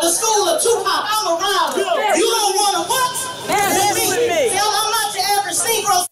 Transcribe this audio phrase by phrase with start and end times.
[0.00, 0.86] The school of Tupac.
[0.86, 1.76] I'm around.
[1.76, 3.12] You don't want to what?
[3.48, 4.48] Dance with me.
[4.48, 6.06] See, I'm, I'm not your average Negro.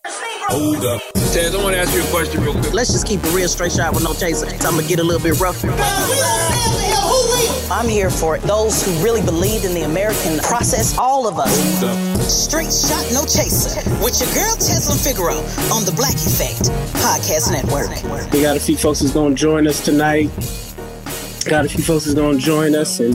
[0.51, 1.03] Hold up.
[1.31, 2.73] Taz, I want to ask you a question real quick.
[2.73, 4.49] Let's just keep it real straight shot with no chaser.
[4.49, 5.69] So I'm gonna get a little bit rougher.
[5.69, 6.99] Now, we don't stand for him.
[7.07, 7.71] Who we?
[7.71, 10.97] I'm here for those who really believed in the American process.
[10.99, 11.53] All of us.
[12.27, 13.79] Straight shot, no chaser.
[14.03, 15.37] With your girl Tezlyn Figaro
[15.71, 16.71] on the Black Effect
[17.05, 17.91] Podcast Network.
[18.33, 20.31] We got a few folks that's going to join us tonight.
[21.45, 23.15] Got a few folks that's going to join us and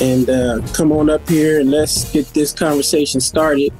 [0.00, 3.72] and uh, come on up here and let's get this conversation started.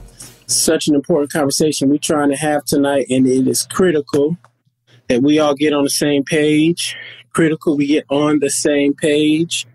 [0.47, 4.37] Such an important conversation we're trying to have tonight, and it is critical
[5.09, 6.97] that we all get on the same page.
[7.33, 9.67] Critical we get on the same page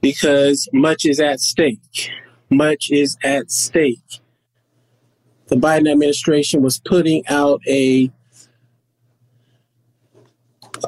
[0.00, 2.10] because much is at stake.
[2.50, 4.20] Much is at stake.
[5.46, 8.10] The Biden administration was putting out a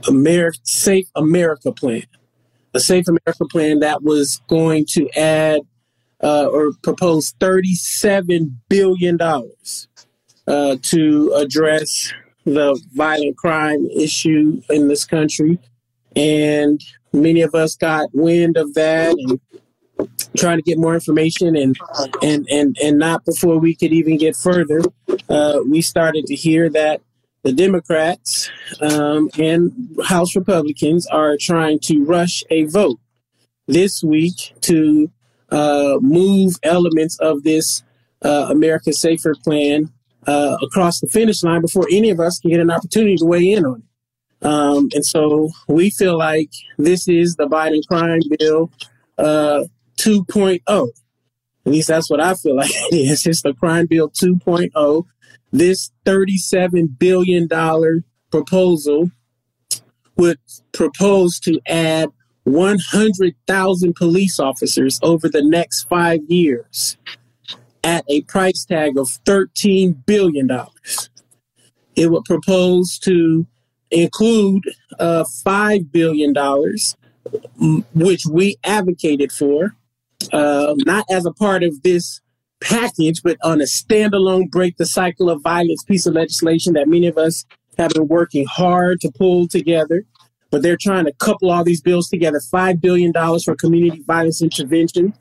[0.08, 2.04] America, Safe America plan,
[2.74, 5.60] a Safe America plan that was going to add
[6.22, 12.12] uh, or propose $37 billion uh, to address
[12.44, 15.58] the violent crime issue in this country.
[16.16, 16.80] And
[17.12, 19.40] many of us got wind of that and
[20.36, 21.76] trying to get more information and
[22.22, 24.80] and and and not before we could even get further
[25.28, 27.00] uh, we started to hear that
[27.44, 28.50] the democrats
[28.80, 29.72] um, and
[30.04, 32.98] house republicans are trying to rush a vote
[33.66, 35.10] this week to
[35.50, 37.82] uh, move elements of this
[38.22, 39.90] uh, america safer plan
[40.26, 43.52] uh, across the finish line before any of us can get an opportunity to weigh
[43.52, 48.70] in on it um, and so we feel like this is the biden crime bill
[49.18, 49.64] uh,
[49.96, 50.88] 2.0.
[51.66, 53.26] At least that's what I feel like it is.
[53.26, 55.04] It's the crime bill 2.0.
[55.54, 57.48] This $37 billion
[58.28, 59.12] proposal
[60.16, 60.40] would
[60.72, 62.08] propose to add
[62.42, 66.96] 100,000 police officers over the next five years
[67.84, 70.50] at a price tag of $13 billion.
[71.94, 73.46] It would propose to
[73.92, 74.64] include
[74.98, 76.34] uh, $5 billion,
[77.94, 79.76] which we advocated for,
[80.32, 82.20] uh, not as a part of this
[82.64, 87.06] package, but on a standalone break the cycle of violence piece of legislation that many
[87.06, 87.44] of us
[87.78, 90.04] have been working hard to pull together.
[90.50, 95.14] But they're trying to couple all these bills together $5 billion for community violence intervention.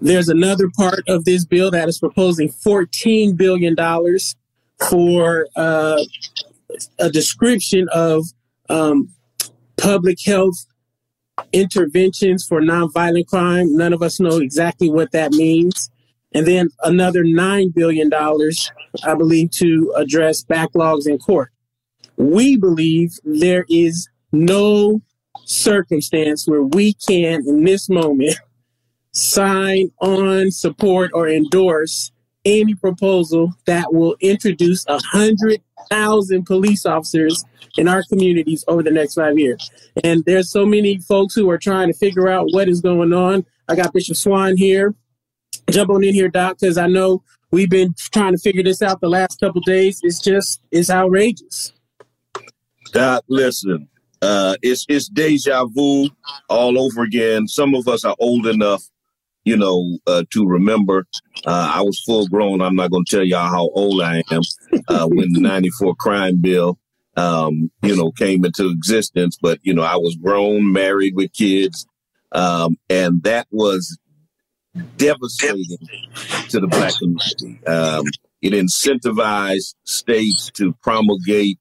[0.00, 3.76] There's another part of this bill that is proposing $14 billion
[4.88, 6.02] for uh,
[6.98, 8.26] a description of
[8.68, 9.08] um,
[9.76, 10.66] public health
[11.52, 13.76] interventions for nonviolent crime.
[13.76, 15.90] None of us know exactly what that means.
[16.34, 21.50] And then another $9 billion, I believe, to address backlogs in court.
[22.16, 25.02] We believe there is no
[25.44, 28.36] circumstance where we can, in this moment,
[29.12, 32.12] sign on, support, or endorse
[32.44, 35.60] any proposal that will introduce a hundred
[35.90, 37.44] thousand police officers
[37.76, 39.70] in our communities over the next five years.
[40.02, 43.44] And there's so many folks who are trying to figure out what is going on.
[43.68, 44.94] I got Bishop Swan here.
[45.70, 49.00] Jump on in here, Doc, because I know we've been trying to figure this out
[49.00, 50.00] the last couple days.
[50.02, 51.72] It's just it's outrageous.
[52.92, 53.88] Doc, listen,
[54.22, 56.08] uh, it's it's deja vu
[56.48, 57.48] all over again.
[57.48, 58.82] Some of us are old enough,
[59.44, 61.06] you know, uh, to remember.
[61.46, 62.60] Uh, I was full grown.
[62.60, 64.42] I'm not going to tell y'all how old I am
[64.88, 66.78] uh, when the '94 crime bill,
[67.16, 69.38] um, you know, came into existence.
[69.40, 71.86] But you know, I was grown, married with kids,
[72.32, 73.98] um, and that was
[74.96, 75.78] devastating
[76.48, 77.64] to the black community.
[77.66, 78.06] Um,
[78.40, 81.58] it incentivized states to promulgate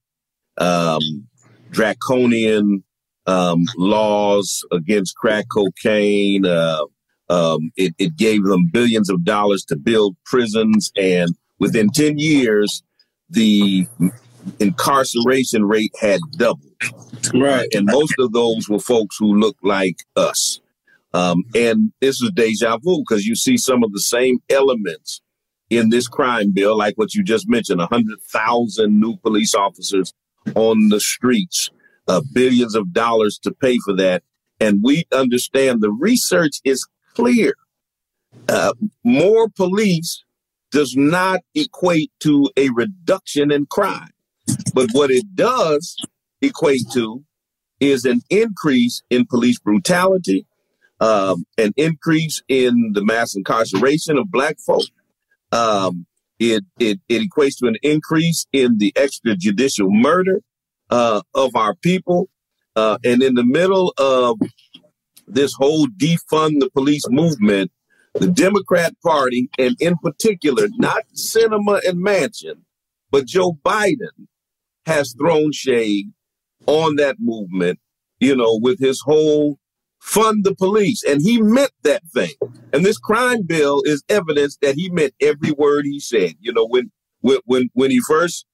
[0.58, 1.28] um,
[1.72, 2.84] draconian
[3.28, 6.86] um, laws against crack cocaine, uh,
[7.30, 11.30] Um, it, it gave them billions of dollars to build prisons, and
[11.60, 12.84] within 10 years,
[13.30, 13.88] the
[14.60, 16.72] incarceration rate had doubled.
[17.34, 17.68] Right.
[17.74, 20.61] And most of those were folks who looked like us.
[21.14, 25.22] Um, and this is deja vu because you see some of the same elements
[25.70, 30.14] in this crime bill, like what you just mentioned 100,000 new police officers
[30.56, 31.70] on the streets,
[32.08, 34.24] uh, billions of dollars to pay for that.
[34.60, 37.56] And we understand the research is clear.
[38.48, 38.74] Uh,
[39.04, 40.24] more police
[40.72, 44.10] does not equate to a reduction in crime.
[44.74, 45.96] But what it does
[46.42, 47.24] equate to
[47.80, 50.46] is an increase in police brutality,
[51.02, 54.86] um, an increase in the mass incarceration of black folk.
[55.52, 56.06] Um,
[56.40, 60.42] it, it, it equates to an increase in the extrajudicial murder
[60.90, 62.30] uh, of our people.
[62.76, 64.40] Uh, and in the middle of
[65.28, 67.72] this whole defund the police movement,
[68.14, 72.62] the Democrat Party, and in particular, not Sinema and Manchin,
[73.10, 74.28] but Joe Biden
[74.86, 76.12] has thrown shade
[76.66, 77.80] on that movement,
[78.20, 79.58] you know, with his whole
[80.02, 81.04] fund the police.
[81.04, 82.34] And he meant that thing.
[82.74, 86.34] And this crime bill is evidence that he meant every word he said.
[86.40, 88.46] You know, when when when, when he first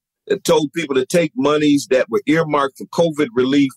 [0.44, 3.72] told people to take monies that were earmarked for COVID relief,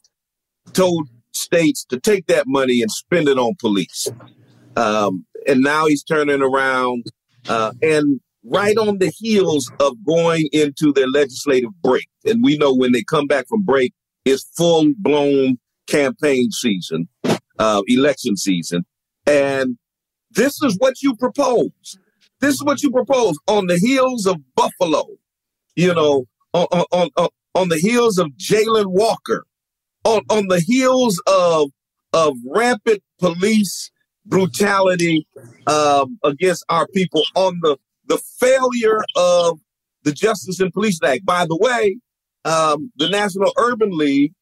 [0.72, 4.08] told states to take that money and spend it on police.
[4.76, 7.04] Um, and now he's turning around
[7.48, 12.08] uh, and right on the heels of going into their legislative break.
[12.24, 13.92] And we know when they come back from break,
[14.24, 17.08] it's full blown campaign season,
[17.60, 18.84] uh, election season.
[19.26, 19.78] And
[20.32, 21.98] this is what you propose.
[22.40, 25.04] This is what you propose on the heels of Buffalo,
[25.76, 29.44] you know, on, on, on, on the heels of Jayland Walker,
[30.04, 31.70] on, on the heels of,
[32.12, 33.90] of rampant police
[34.26, 35.26] brutality
[35.66, 37.76] um, against our people, on the
[38.06, 39.60] the failure of
[40.02, 41.24] the Justice and Police Act.
[41.24, 41.98] By the way,
[42.44, 44.32] um, the National Urban League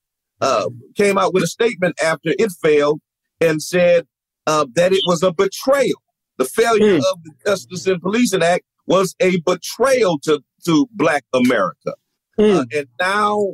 [0.40, 3.00] uh, came out with a statement after it failed
[3.40, 4.06] and said
[4.46, 6.02] uh, that it was a betrayal.
[6.38, 7.02] The failure mm.
[7.12, 11.94] of the Justice and Policing Act was a betrayal to, to Black America.
[12.38, 12.60] Mm.
[12.60, 13.48] Uh, and now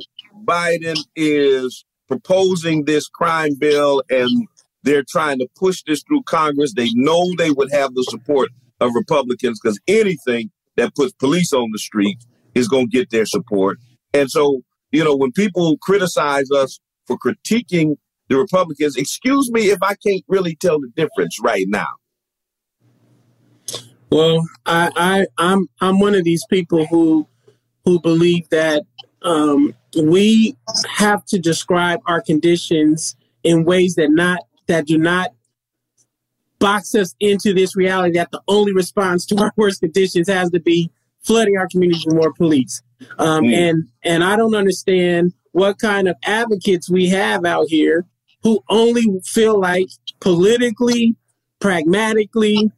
[0.45, 4.47] Biden is proposing this crime bill and
[4.83, 6.73] they're trying to push this through Congress.
[6.75, 8.49] They know they would have the support
[8.79, 12.23] of Republicans because anything that puts police on the street
[12.53, 13.79] is going to get their support.
[14.13, 14.61] And so,
[14.91, 17.95] you know, when people criticize us for critiquing
[18.27, 21.87] the Republicans, excuse me if I can't really tell the difference right now.
[24.11, 27.27] Well, I, I I'm I'm one of these people who
[27.83, 28.83] who believe that
[29.21, 30.55] um, we
[30.87, 35.31] have to describe our conditions in ways that not that do not
[36.59, 40.59] box us into this reality that the only response to our worst conditions has to
[40.59, 40.89] be
[41.21, 42.81] flooding our communities with more police.
[43.17, 43.53] Um, mm.
[43.53, 48.05] And and I don't understand what kind of advocates we have out here
[48.45, 49.87] who only feel like
[50.19, 51.15] politically,
[51.59, 52.71] pragmatically,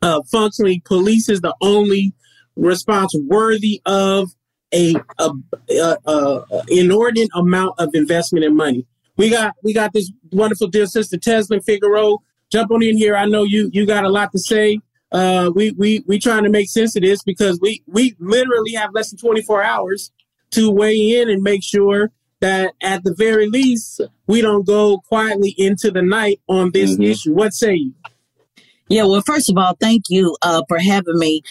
[0.00, 2.14] uh, functionally, police is the only
[2.54, 4.30] response worthy of
[4.72, 5.30] a, a,
[5.70, 8.86] a, a, inordinate amount of investment in money.
[9.16, 12.22] We got we got this wonderful dear sister Tezlyn Figaro
[12.52, 13.16] jump on in here.
[13.16, 14.78] I know you you got a lot to say.
[15.10, 18.90] Uh, we we we trying to make sense of this because we we literally have
[18.94, 20.12] less than 24 hours
[20.52, 22.12] to weigh in and make sure
[22.46, 27.02] that at the very least we don't go quietly into the night on this mm-hmm.
[27.02, 27.34] issue.
[27.34, 27.94] What say you?
[28.88, 31.42] Yeah, well, first of all, thank you uh, for having me.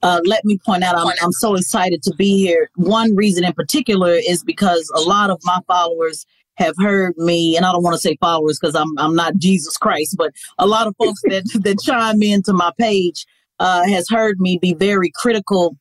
[0.00, 2.70] Uh, let me point out, I'm, I'm so excited to be here.
[2.76, 6.24] One reason in particular is because a lot of my followers
[6.56, 9.76] have heard me, and I don't want to say followers because I'm I'm not Jesus
[9.76, 13.26] Christ, but a lot of folks that that chime into my page
[13.58, 15.76] uh, has heard me be very critical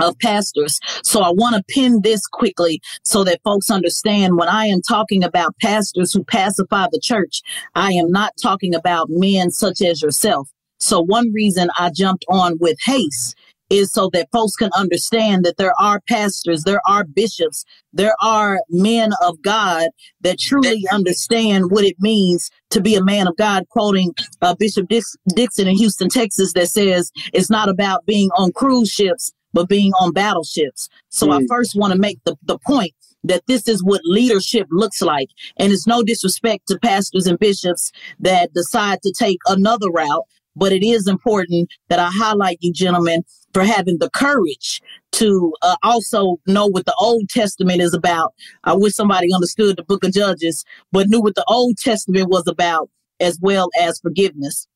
[0.00, 0.78] of pastors.
[1.02, 5.24] So I want to pin this quickly so that folks understand when I am talking
[5.24, 7.42] about pastors who pacify the church,
[7.74, 10.48] I am not talking about men such as yourself.
[10.78, 13.36] So one reason I jumped on with haste
[13.70, 18.60] is so that folks can understand that there are pastors, there are bishops, there are
[18.68, 19.88] men of God
[20.22, 24.88] that truly understand what it means to be a man of God, quoting uh, Bishop
[24.88, 29.68] Dix- Dixon in Houston, Texas, that says it's not about being on cruise ships, but
[29.68, 30.88] being on battleships.
[31.08, 31.42] So mm.
[31.42, 35.28] I first want to make the, the point that this is what leadership looks like.
[35.58, 40.24] And it's no disrespect to pastors and bishops that decide to take another route,
[40.56, 44.80] but it is important that I highlight you gentlemen for having the courage
[45.12, 48.32] to uh, also know what the Old Testament is about.
[48.64, 52.46] I wish somebody understood the book of Judges, but knew what the Old Testament was
[52.46, 52.88] about
[53.18, 54.66] as well as forgiveness.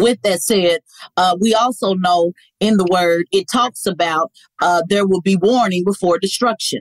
[0.00, 0.80] With that said,
[1.16, 4.30] uh, we also know in the word it talks about
[4.60, 6.80] uh, there will be warning before destruction.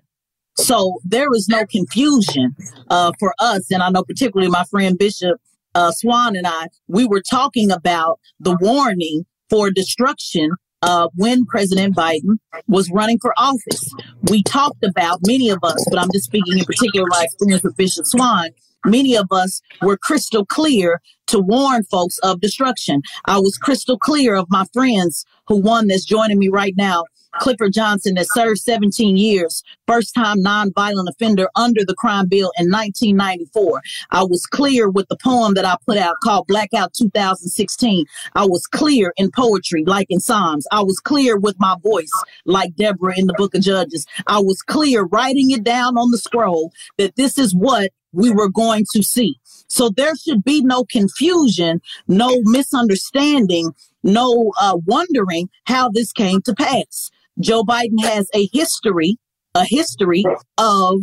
[0.58, 2.56] So there is no confusion
[2.90, 5.40] uh, for us, and I know particularly my friend Bishop
[5.76, 10.52] uh, Swan and I, we were talking about the warning for destruction
[10.82, 12.38] uh, when President Biden
[12.68, 13.94] was running for office.
[14.24, 17.78] We talked about many of us, but I'm just speaking in particular my experience with
[17.78, 18.50] Bishop Swan.
[18.86, 21.02] Many of us were crystal clear
[21.32, 23.02] to warn folks of destruction.
[23.26, 27.04] I was crystal clear of my friends who one that's joining me right now
[27.40, 32.70] Clifford Johnson that served 17 years, first time nonviolent offender under the crime bill in
[32.70, 33.82] 1994.
[34.12, 38.06] I was clear with the poem that I put out called Blackout 2016.
[38.36, 40.68] I was clear in poetry, like in Psalms.
[40.72, 42.12] I was clear with my voice,
[42.46, 44.06] like Deborah in the book of Judges.
[44.28, 48.50] I was clear writing it down on the scroll that this is what we were
[48.50, 49.36] going to see.
[49.72, 53.72] So there should be no confusion, no misunderstanding,
[54.04, 57.10] no uh, wondering how this came to pass.
[57.40, 59.16] Joe Biden has a history,
[59.56, 60.26] a history
[60.58, 61.00] of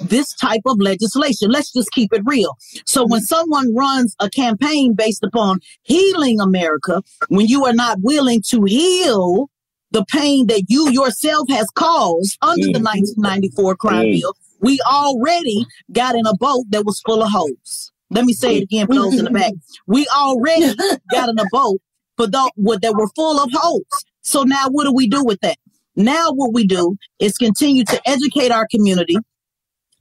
[0.00, 1.50] this type of legislation.
[1.50, 2.56] Let's just keep it real.
[2.86, 8.42] So when someone runs a campaign based upon healing America, when you are not willing
[8.50, 9.50] to heal
[9.90, 12.72] the pain that you yourself has caused under mm.
[12.72, 14.20] the 1994 crime mm.
[14.20, 17.92] bill, we already got in a boat that was full of holes.
[18.12, 19.52] Let me say it again for those in the back.
[19.86, 20.74] We already
[21.10, 21.80] got in a boat
[22.16, 23.84] for those that were full of holes.
[24.20, 25.56] So now what do we do with that?
[25.96, 29.16] Now, what we do is continue to educate our community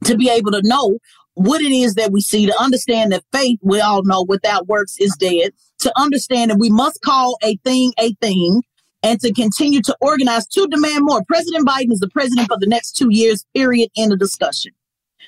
[0.05, 0.97] to be able to know
[1.33, 4.95] what it is that we see, to understand that faith, we all know without works
[4.99, 8.61] is dead, to understand that we must call a thing a thing,
[9.03, 11.23] and to continue to organize to demand more.
[11.27, 14.71] President Biden is the president for the next two years, period, in the discussion.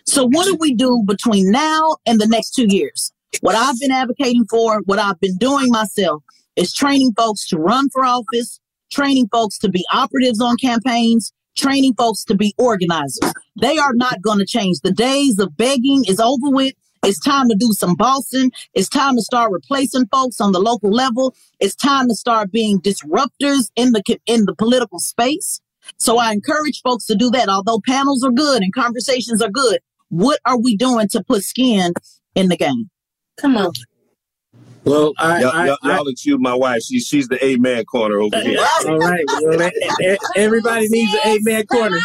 [0.05, 3.12] So, what do we do between now and the next two years?
[3.41, 6.23] What I've been advocating for, what I've been doing myself,
[6.55, 8.59] is training folks to run for office,
[8.91, 13.33] training folks to be operatives on campaigns, training folks to be organizers.
[13.59, 14.79] They are not going to change.
[14.81, 16.73] The days of begging is over with.
[17.03, 18.51] It's time to do some bossing.
[18.73, 21.35] It's time to start replacing folks on the local level.
[21.59, 25.59] It's time to start being disruptors in the in the political space.
[25.97, 27.49] So I encourage folks to do that.
[27.49, 31.93] Although panels are good and conversations are good, what are we doing to put skin
[32.35, 32.89] in the game?
[33.37, 33.73] Come on.
[34.85, 36.81] Well, I, y'all, I, y'all, y'all excuse my wife.
[36.83, 38.59] She, she's the amen corner over here.
[38.85, 39.23] All right.
[39.41, 39.69] Well,
[40.35, 41.97] everybody needs an amen corner.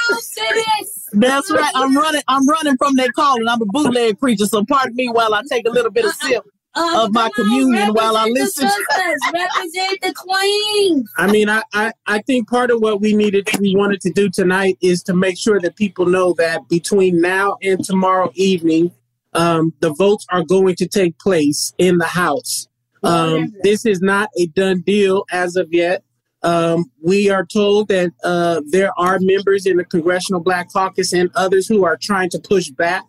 [1.12, 1.72] That's right.
[1.74, 2.22] I'm running.
[2.28, 4.46] I'm running from that call, and I'm a bootleg preacher.
[4.46, 6.44] So pardon me while I take a little bit of sip.
[6.78, 8.68] Uh, of my communion while I listen.
[9.34, 11.04] represent the queen.
[11.16, 14.28] I mean, I, I, I think part of what we needed, we wanted to do
[14.30, 18.92] tonight is to make sure that people know that between now and tomorrow evening,
[19.34, 22.68] um, the votes are going to take place in the House.
[23.02, 26.04] Um, this is not a done deal as of yet.
[26.42, 31.30] Um, we are told that uh, there are members in the Congressional Black Caucus and
[31.34, 33.04] others who are trying to push back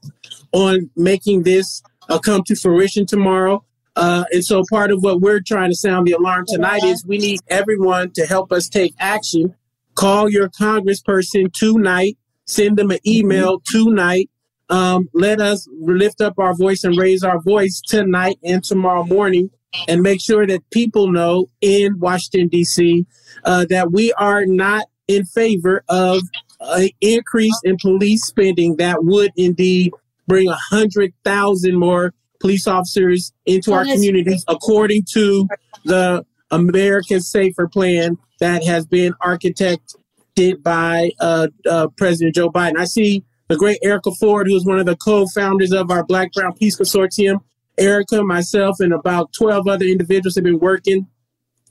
[0.51, 3.63] on making this uh, come to fruition tomorrow.
[3.95, 7.17] Uh, and so part of what we're trying to sound the alarm tonight is we
[7.17, 9.53] need everyone to help us take action.
[9.95, 14.29] Call your congressperson tonight, send them an email tonight.
[14.69, 19.49] Um, let us lift up our voice and raise our voice tonight and tomorrow morning
[19.87, 23.05] and make sure that people know in Washington, D.C.,
[23.43, 26.21] uh, that we are not in favor of
[26.61, 29.91] an increase in police spending that would indeed
[30.29, 35.45] bring a hundred thousand more police officers into our communities, according to
[35.83, 42.77] the American Safer Plan that has been architected by uh, uh, President Joe Biden.
[42.77, 46.31] I see the great Erica Ford, who is one of the co-founders of our Black
[46.31, 47.41] Brown Peace Consortium.
[47.77, 51.07] Erica, myself, and about 12 other individuals have been working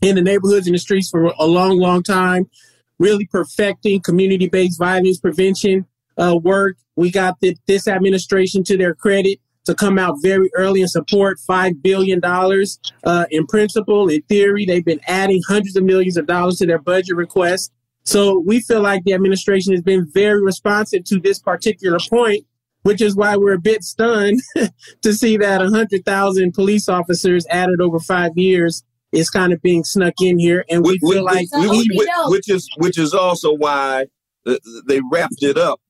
[0.02, 2.48] in the neighborhoods and the streets for a long, long time,
[2.98, 5.86] really perfecting community-based violence prevention
[6.18, 6.76] uh, work.
[6.96, 11.38] We got the, this administration to their credit to come out very early and support
[11.46, 14.08] $5 billion uh, in principle.
[14.08, 17.70] In theory, they've been adding hundreds of millions of dollars to their budget requests.
[18.04, 22.46] So we feel like the administration has been very responsive to this particular point,
[22.82, 24.40] which is why we're a bit stunned
[25.02, 28.82] to see that 100,000 police officers added over five years
[29.12, 30.64] is kind of being snuck in here.
[30.70, 31.86] And we, we feel like, we,
[32.28, 34.06] which is which is also why
[34.86, 35.80] they wrapped it up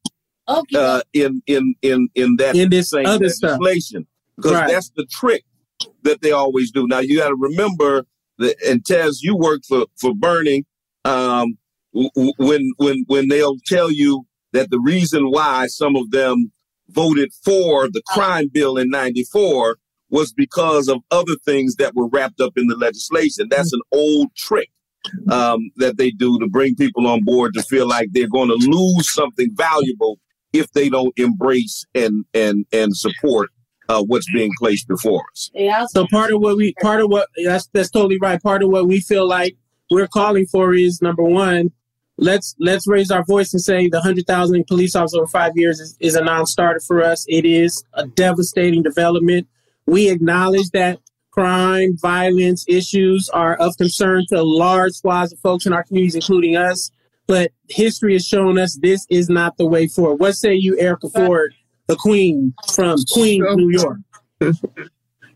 [0.49, 0.79] okay.
[0.79, 4.69] uh, in in in in that in this same other legislation because right.
[4.69, 5.45] that's the trick
[6.03, 6.87] that they always do.
[6.87, 8.07] Now you got to remember
[8.39, 10.65] that, and Tez, you worked for for Bernie.
[11.05, 11.59] Um,
[11.93, 16.53] when when when they'll tell you that the reason why some of them
[16.89, 19.77] voted for the crime bill in 94
[20.11, 23.47] was because of other things that were wrapped up in the legislation.
[23.51, 24.71] That's an old trick
[25.31, 28.55] um, that they do to bring people on board to feel like they're going to
[28.55, 30.19] lose something valuable
[30.53, 33.51] if they don't embrace and and and support
[33.89, 35.51] uh, what's being placed before us.
[35.87, 38.43] So part of what we part of what that's that's totally right.
[38.43, 39.57] Part of what we feel like
[39.91, 41.71] we're calling for is number one,
[42.17, 45.81] let's let's raise our voice and say the hundred thousand police officers over five years
[45.81, 47.25] is, is a non-starter for us.
[47.29, 49.49] It is a devastating development.
[49.87, 50.99] We acknowledge that
[51.31, 56.57] crime, violence issues are of concern to large swaths of folks in our communities, including
[56.57, 56.91] us.
[57.29, 60.17] But history has shown us this is not the way forward.
[60.17, 61.55] What say you, Erica Ford,
[61.87, 63.99] the Queen from Queens, New York?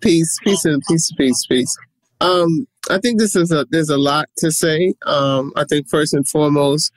[0.00, 1.76] peace, peace, and peace, peace, peace.
[2.20, 4.94] Um, I think this is a there's a lot to say.
[5.06, 6.92] Um, I think first and foremost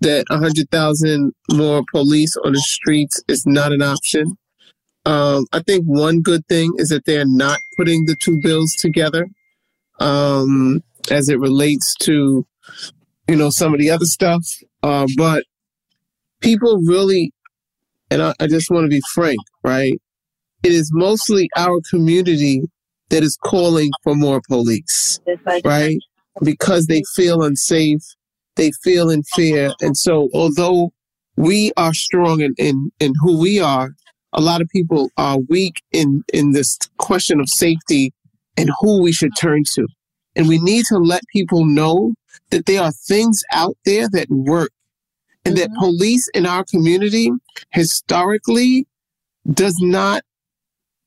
[0.00, 4.38] that hundred thousand more police on the streets is not an option.
[5.04, 9.26] Um, I think one good thing is that they're not putting the two bills together
[10.00, 12.46] um, as it relates to,
[13.28, 14.44] you know, some of the other stuff.
[14.82, 15.44] Uh, but
[16.40, 17.32] people really,
[18.10, 20.00] and I, I just want to be frank, right?
[20.62, 22.62] It is mostly our community
[23.10, 25.20] that is calling for more police,
[25.64, 25.98] right?
[26.42, 28.02] Because they feel unsafe,
[28.56, 29.72] they feel in fear.
[29.80, 30.92] And so, although
[31.36, 33.90] we are strong in, in, in who we are,
[34.32, 38.12] a lot of people are weak in, in this question of safety
[38.56, 39.86] and who we should turn to.
[40.36, 42.14] And we need to let people know
[42.50, 44.70] that there are things out there that work
[45.44, 45.72] and mm-hmm.
[45.72, 47.30] that police in our community
[47.70, 48.86] historically
[49.52, 50.22] does not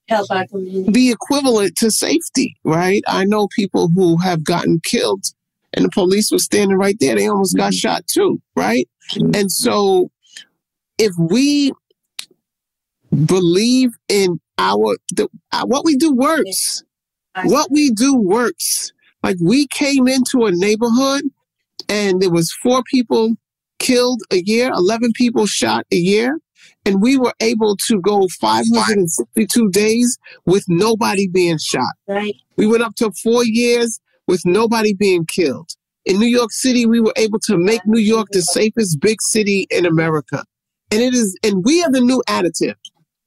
[0.08, 3.04] help our community be equivalent to safety, right?
[3.08, 5.26] I know people who have gotten killed
[5.74, 7.16] and the police was standing right there.
[7.16, 7.78] They almost got mm-hmm.
[7.78, 8.88] shot too, right?
[9.12, 9.36] Mm-hmm.
[9.36, 10.12] And so
[10.98, 11.72] if we
[13.26, 16.84] believe in our the, uh, what we do works.
[17.44, 18.92] What we do works.
[19.24, 21.24] Like we came into a neighborhood
[21.90, 23.36] and there was four people
[23.80, 26.40] killed a year, 11 people shot a year.
[26.86, 31.94] And we were able to go 562 days with nobody being shot.
[32.08, 32.36] Right.
[32.58, 35.70] We went up to four years with nobody being killed.
[36.06, 39.68] In New York City, we were able to make New York the safest big city
[39.70, 40.44] in America.
[40.90, 42.76] And it is, and we are the new additive.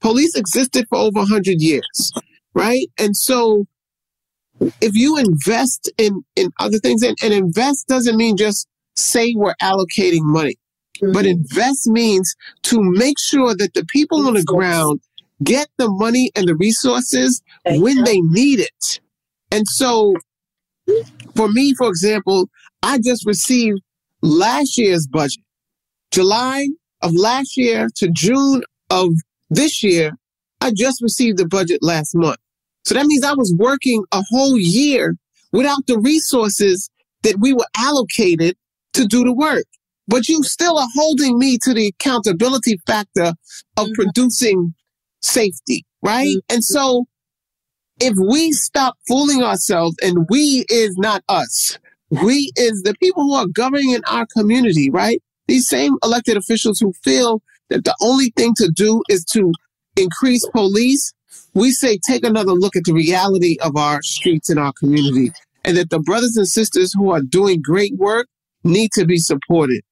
[0.00, 2.12] Police existed for over 100 years,
[2.54, 2.88] right?
[2.98, 3.66] And so
[4.80, 9.54] if you invest in, in other things, and, and invest doesn't mean just say we're
[9.62, 10.56] allocating money,
[11.02, 11.12] mm-hmm.
[11.12, 15.00] but invest means to make sure that the people on the ground
[15.42, 19.00] get the money and the resources when they need it.
[19.50, 20.14] And so
[21.34, 22.48] for me, for example,
[22.82, 23.80] I just received
[24.22, 25.42] last year's budget.
[26.10, 26.68] July
[27.02, 29.08] of last year to June of
[29.50, 30.12] this year,
[30.60, 32.38] I just received the budget last month.
[32.84, 35.16] So that means I was working a whole year
[35.52, 36.90] without the resources
[37.22, 38.56] that we were allocated
[38.94, 39.64] to do the work.
[40.06, 43.32] But you still are holding me to the accountability factor
[43.76, 43.92] of mm-hmm.
[43.94, 44.74] producing
[45.22, 46.28] safety, right?
[46.28, 46.54] Mm-hmm.
[46.54, 47.06] And so
[48.00, 51.78] if we stop fooling ourselves and we is not us,
[52.10, 55.22] we is the people who are governing in our community, right?
[55.48, 59.52] These same elected officials who feel that the only thing to do is to
[59.96, 61.13] increase police,
[61.54, 65.32] we say take another look at the reality of our streets and our community
[65.64, 68.28] and that the brothers and sisters who are doing great work
[68.64, 69.82] need to be supported.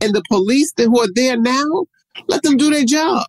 [0.00, 1.86] And the police that who are there now,
[2.26, 3.26] let them do their job,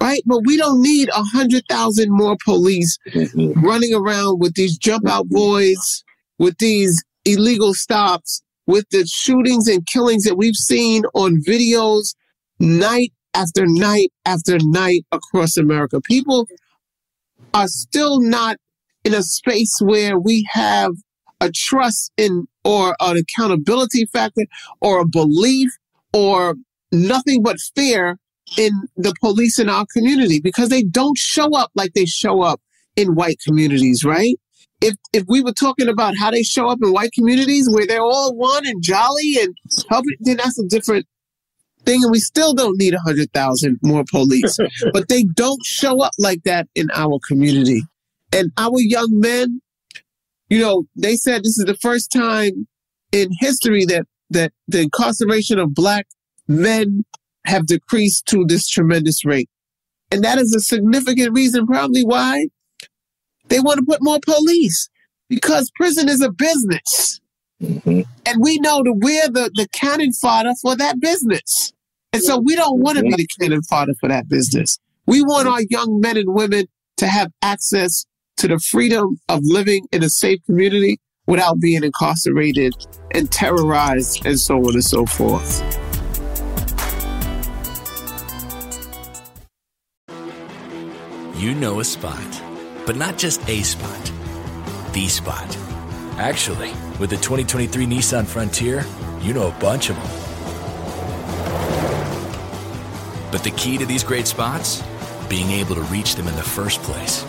[0.00, 0.22] right?
[0.26, 3.60] But we don't need a hundred thousand more police mm-hmm.
[3.64, 6.04] running around with these jump out boys,
[6.38, 12.14] with these illegal stops, with the shootings and killings that we've seen on videos
[12.60, 16.00] night after night after night across America.
[16.00, 16.46] People
[17.54, 18.56] are still not
[19.04, 20.92] in a space where we have
[21.40, 24.42] a trust in or an accountability factor
[24.80, 25.70] or a belief
[26.12, 26.54] or
[26.90, 28.18] nothing but fear
[28.58, 32.60] in the police in our community because they don't show up like they show up
[32.96, 34.36] in white communities, right?
[34.80, 38.02] If if we were talking about how they show up in white communities where they're
[38.02, 39.56] all one and jolly and
[39.88, 41.06] helping, then that's a different
[41.84, 44.58] thing, and we still don't need 100,000 more police.
[44.92, 47.82] but they don't show up like that in our community.
[48.32, 49.60] And our young men,
[50.48, 52.66] you know, they said this is the first time
[53.12, 56.06] in history that, that the incarceration of black
[56.48, 57.04] men
[57.46, 59.48] have decreased to this tremendous rate.
[60.10, 62.48] And that is a significant reason probably why
[63.48, 64.88] they want to put more police
[65.28, 67.20] because prison is a business.
[67.62, 68.02] Mm-hmm.
[68.26, 71.72] And we know that we're the, the cannon fodder for that business.
[72.14, 74.78] And so we don't want to be the cannon fodder for that business.
[75.04, 76.66] We want our young men and women
[76.98, 82.72] to have access to the freedom of living in a safe community without being incarcerated
[83.10, 85.60] and terrorized and so on and so forth.
[91.36, 92.42] You know a spot,
[92.86, 94.12] but not just a spot,
[94.92, 95.58] the spot.
[96.16, 98.86] Actually, with the 2023 Nissan Frontier,
[99.20, 100.23] you know a bunch of them.
[103.34, 104.80] But the key to these great spots?
[105.28, 107.26] Being able to reach them in the first place.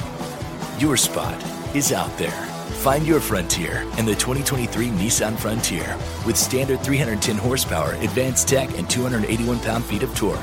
[0.77, 1.35] Your spot
[1.75, 2.43] is out there.
[2.85, 8.87] Find your frontier in the 2023 Nissan Frontier with standard 310 horsepower, advanced tech, and
[8.87, 10.37] 281 pound feet of torque.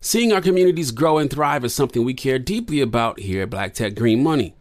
[0.00, 3.74] Seeing our communities grow and thrive is something we care deeply about here at Black
[3.74, 4.54] Tech Green Money.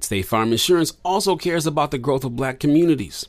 [0.00, 3.28] State Farm Insurance also cares about the growth of black communities.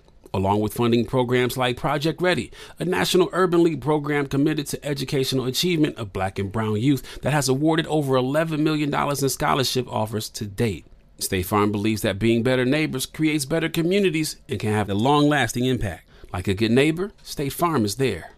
[0.33, 5.45] along with funding programs like Project Ready, a national urban league program committed to educational
[5.45, 10.29] achievement of black and brown youth that has awarded over $11 million in scholarship offers
[10.29, 10.85] to date.
[11.19, 15.29] State Farm believes that being better neighbors creates better communities and can have a long
[15.29, 16.07] lasting impact.
[16.33, 18.31] Like a good neighbor, State Farm is there.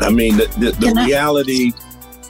[0.00, 1.72] I mean, the, the, the reality,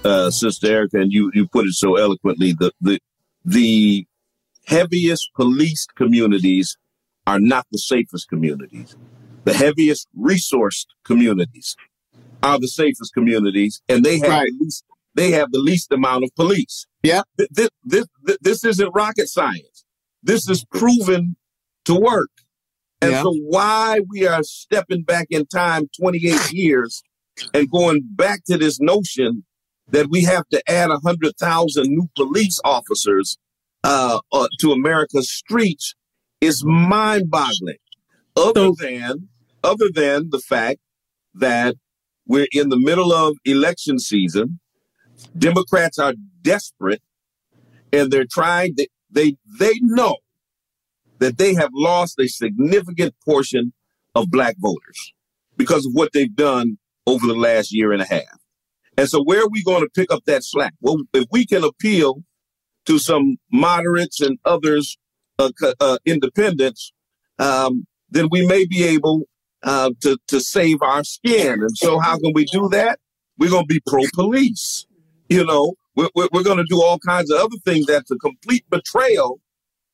[0.05, 3.01] uh, Sister Erica, and you, you put it so eloquently, the, the,
[3.45, 4.07] the
[4.67, 6.77] heaviest policed communities
[7.27, 8.97] are not the safest communities.
[9.45, 11.77] The heaviest resourced communities
[12.43, 14.49] are the safest communities, and they have right.
[14.59, 16.87] the least, they have the least amount of police.
[17.03, 19.85] Yeah, this, this, this, this isn't rocket science.
[20.23, 21.37] This is proven
[21.85, 22.31] to work.
[23.03, 23.23] And yeah.
[23.23, 27.03] so, why we are stepping back in time 28 years
[27.53, 29.45] and going back to this notion
[29.89, 33.39] that we have to add 100,000 new police officers
[33.83, 35.95] uh, uh, to America's streets
[36.41, 37.77] is mind boggling.
[38.37, 39.29] Other than,
[39.63, 40.81] other than the fact
[41.35, 41.77] that
[42.27, 44.59] we're in the middle of election season,
[45.37, 47.03] Democrats are desperate
[47.93, 50.17] and they're trying to, they, they know
[51.19, 53.73] that they have lost a significant portion
[54.15, 55.13] of black voters
[55.57, 58.44] because of what they've done over the last year and a half.
[58.97, 60.75] And so where are we going to pick up that slack?
[60.81, 62.23] Well, if we can appeal
[62.87, 64.97] to some moderates and others,
[65.39, 66.93] uh, uh, independents,
[67.39, 69.23] um, then we may be able
[69.63, 71.63] uh, to, to save our skin.
[71.63, 72.99] And so how can we do that?
[73.39, 74.87] We're going to be pro-police.
[75.29, 78.65] You know, we're, we're going to do all kinds of other things that's a complete
[78.71, 79.41] betrayal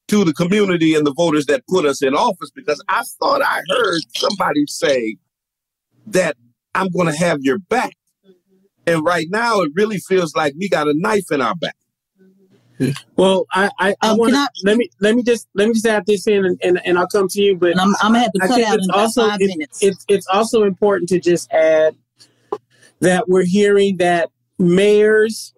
[0.08, 3.62] to the community and the voters that put us in office because I thought I
[3.68, 5.16] heard somebody say
[6.08, 6.36] that
[6.74, 7.92] I'm going to have your back.
[8.87, 11.77] And right now, it really feels like we got a knife in our back.
[13.16, 15.87] Well, I I, I um, want to let me let me just let me just
[15.87, 17.57] add this in, and, and, and I'll come to you.
[17.57, 19.83] But I'm, I'm, gonna have to cut out in also, five it, minutes.
[19.83, 21.95] It's it's also important to just add
[23.01, 25.55] that we're hearing that mayors,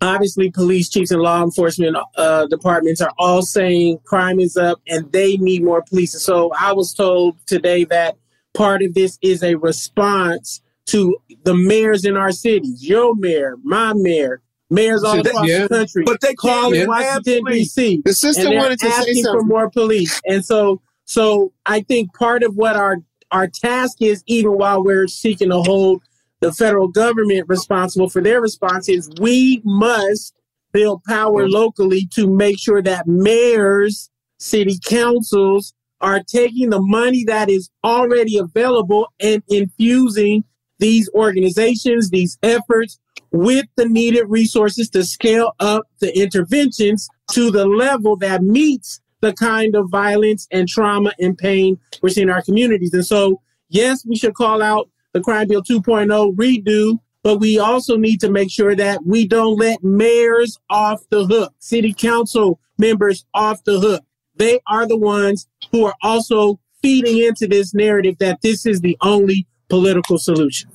[0.00, 5.10] obviously police chiefs and law enforcement uh, departments are all saying crime is up and
[5.12, 6.20] they need more police.
[6.22, 8.16] So I was told today that
[8.54, 10.60] part of this is a response
[10.92, 15.62] to the mayors in our cities, your mayor, my mayor, mayors all across yeah.
[15.62, 16.04] the country.
[16.04, 16.84] But they call yeah.
[16.84, 18.02] Washington D.C.
[18.04, 19.40] The system wanted to asking say something.
[19.40, 22.98] for more police, and so so I think part of what our
[23.30, 26.02] our task is, even while we're seeking to hold
[26.40, 30.34] the federal government responsible for their response, is we must
[30.72, 31.50] build power mm.
[31.50, 38.36] locally to make sure that mayors, city councils, are taking the money that is already
[38.36, 40.44] available and infusing
[40.82, 42.98] these organizations, these efforts
[43.30, 49.32] with the needed resources to scale up the interventions to the level that meets the
[49.32, 52.92] kind of violence and trauma and pain we're seeing in our communities.
[52.92, 57.96] And so, yes, we should call out the Crime Bill 2.0 redo, but we also
[57.96, 63.24] need to make sure that we don't let mayors off the hook, city council members
[63.34, 64.02] off the hook.
[64.34, 68.96] They are the ones who are also feeding into this narrative that this is the
[69.00, 70.71] only political solution.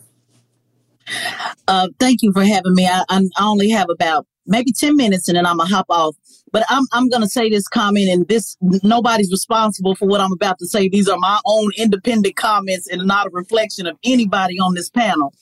[1.67, 2.87] Uh, thank you for having me.
[2.87, 6.15] I, I only have about maybe 10 minutes and then I'm gonna hop off.
[6.51, 10.59] But I'm, I'm gonna say this comment and this, nobody's responsible for what I'm about
[10.59, 10.87] to say.
[10.87, 15.33] These are my own independent comments and not a reflection of anybody on this panel.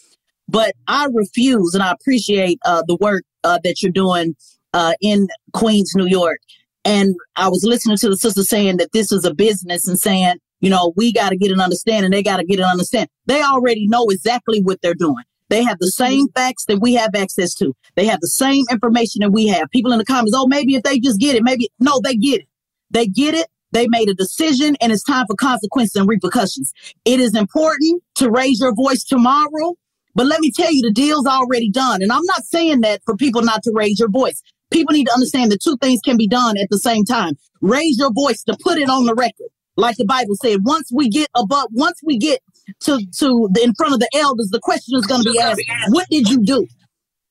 [0.48, 4.36] But I refuse, and I appreciate uh, the work uh, that you're doing
[4.74, 6.40] uh, in Queens, New York.
[6.84, 10.36] And I was listening to the sister saying that this is a business and saying,
[10.60, 12.12] you know, we got to get an understanding.
[12.12, 13.10] They got to get an understanding.
[13.26, 15.24] They already know exactly what they're doing.
[15.50, 16.04] They have the mm-hmm.
[16.04, 17.74] same facts that we have access to.
[17.96, 19.70] They have the same information that we have.
[19.72, 22.42] People in the comments, oh, maybe if they just get it, maybe no, they get
[22.42, 22.48] it.
[22.92, 23.48] They get it.
[23.72, 26.72] They made a decision and it's time for consequences and repercussions.
[27.04, 29.76] It is important to raise your voice tomorrow,
[30.14, 32.02] but let me tell you, the deal's already done.
[32.02, 34.42] And I'm not saying that for people not to raise your voice.
[34.72, 37.34] People need to understand that two things can be done at the same time.
[37.62, 39.48] Raise your voice to put it on the record.
[39.78, 42.40] Like the Bible said, once we get above, once we get
[42.82, 45.62] to, to the, in front of the elders, the question is going to be asked,
[45.90, 46.68] what did you do?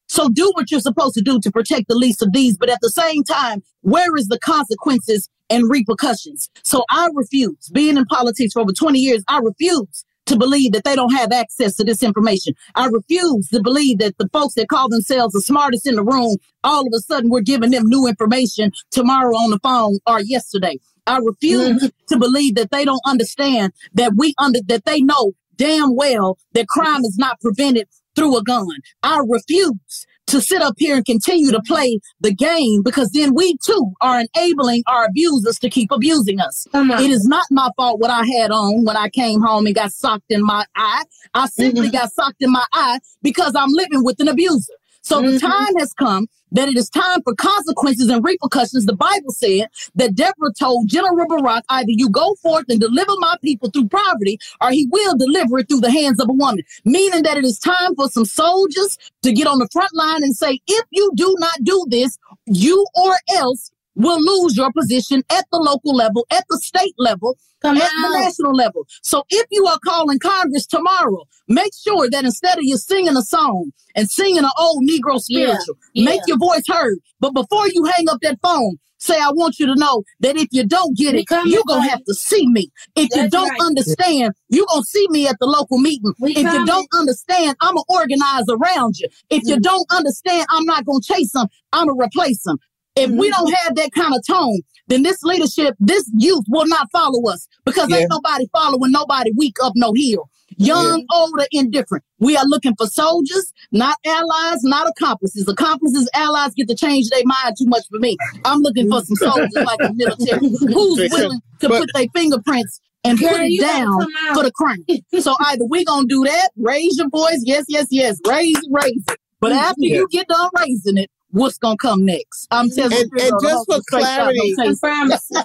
[0.08, 2.56] So do what you're supposed to do to protect the least of these.
[2.56, 6.50] But at the same time, where is the consequences and repercussions?
[6.62, 10.84] So I refuse, being in politics for over 20 years, I refuse to believe that
[10.84, 12.54] they don't have access to this information.
[12.74, 16.36] I refuse to believe that the folks that call themselves the smartest in the room,
[16.62, 20.78] all of a sudden we're giving them new information tomorrow on the phone or yesterday.
[21.06, 21.86] I refuse mm-hmm.
[22.08, 26.66] to believe that they don't understand that we under that they know damn well that
[26.68, 28.66] crime is not prevented through a gun.
[29.02, 33.56] I refuse to sit up here and continue to play the game because then we
[33.64, 36.66] too are enabling our abusers to keep abusing us.
[36.72, 39.92] It is not my fault what I had on when I came home and got
[39.92, 41.04] socked in my eye.
[41.34, 41.96] I simply mm-hmm.
[41.96, 44.72] got socked in my eye because I'm living with an abuser.
[45.02, 45.32] So mm-hmm.
[45.32, 48.86] the time has come that it is time for consequences and repercussions.
[48.86, 53.34] The Bible said that Deborah told General Barak, either you go forth and deliver my
[53.42, 56.64] people through poverty, or he will deliver it through the hands of a woman.
[56.84, 60.34] Meaning that it is time for some soldiers to get on the front line and
[60.34, 65.44] say, if you do not do this, you or else will lose your position at
[65.52, 68.12] the local level, at the state level, Come at on.
[68.12, 68.86] the national level.
[69.02, 73.22] So if you are calling Congress tomorrow, make sure that instead of you singing a
[73.22, 76.04] song and singing an old Negro spiritual, yeah, yeah.
[76.04, 76.98] make your voice heard.
[77.20, 80.48] But before you hang up that phone, say, I want you to know that if
[80.50, 82.70] you don't get it, you're going to have to see me.
[82.96, 83.60] If That's you don't right.
[83.60, 86.12] understand, you're going to see me at the local meeting.
[86.20, 86.60] We if coming.
[86.60, 89.08] you don't understand, I'm going to organize around you.
[89.30, 89.48] If mm-hmm.
[89.50, 91.46] you don't understand, I'm not going to chase them.
[91.72, 92.58] I'm going to replace them.
[92.96, 96.90] If we don't have that kind of tone, then this leadership, this youth will not
[96.92, 97.98] follow us because yeah.
[97.98, 100.30] ain't nobody following nobody weak up no hill.
[100.56, 101.16] Young, yeah.
[101.18, 102.04] older, indifferent.
[102.20, 105.48] We are looking for soldiers, not allies, not accomplices.
[105.48, 108.16] Accomplices, allies get to change their mind too much for me.
[108.44, 110.60] I'm looking for some soldiers like the military who's
[111.12, 114.84] willing to but, put their fingerprints and Girl, put it down for the crime.
[115.20, 119.18] so either we gonna do that, raise your voice, yes, yes, yes, raise raise it.
[119.40, 119.96] But after yeah.
[119.96, 122.46] you get done raising it, what's gonna come next.
[122.50, 123.22] I'm telling and, you.
[123.22, 124.54] And just for clarity,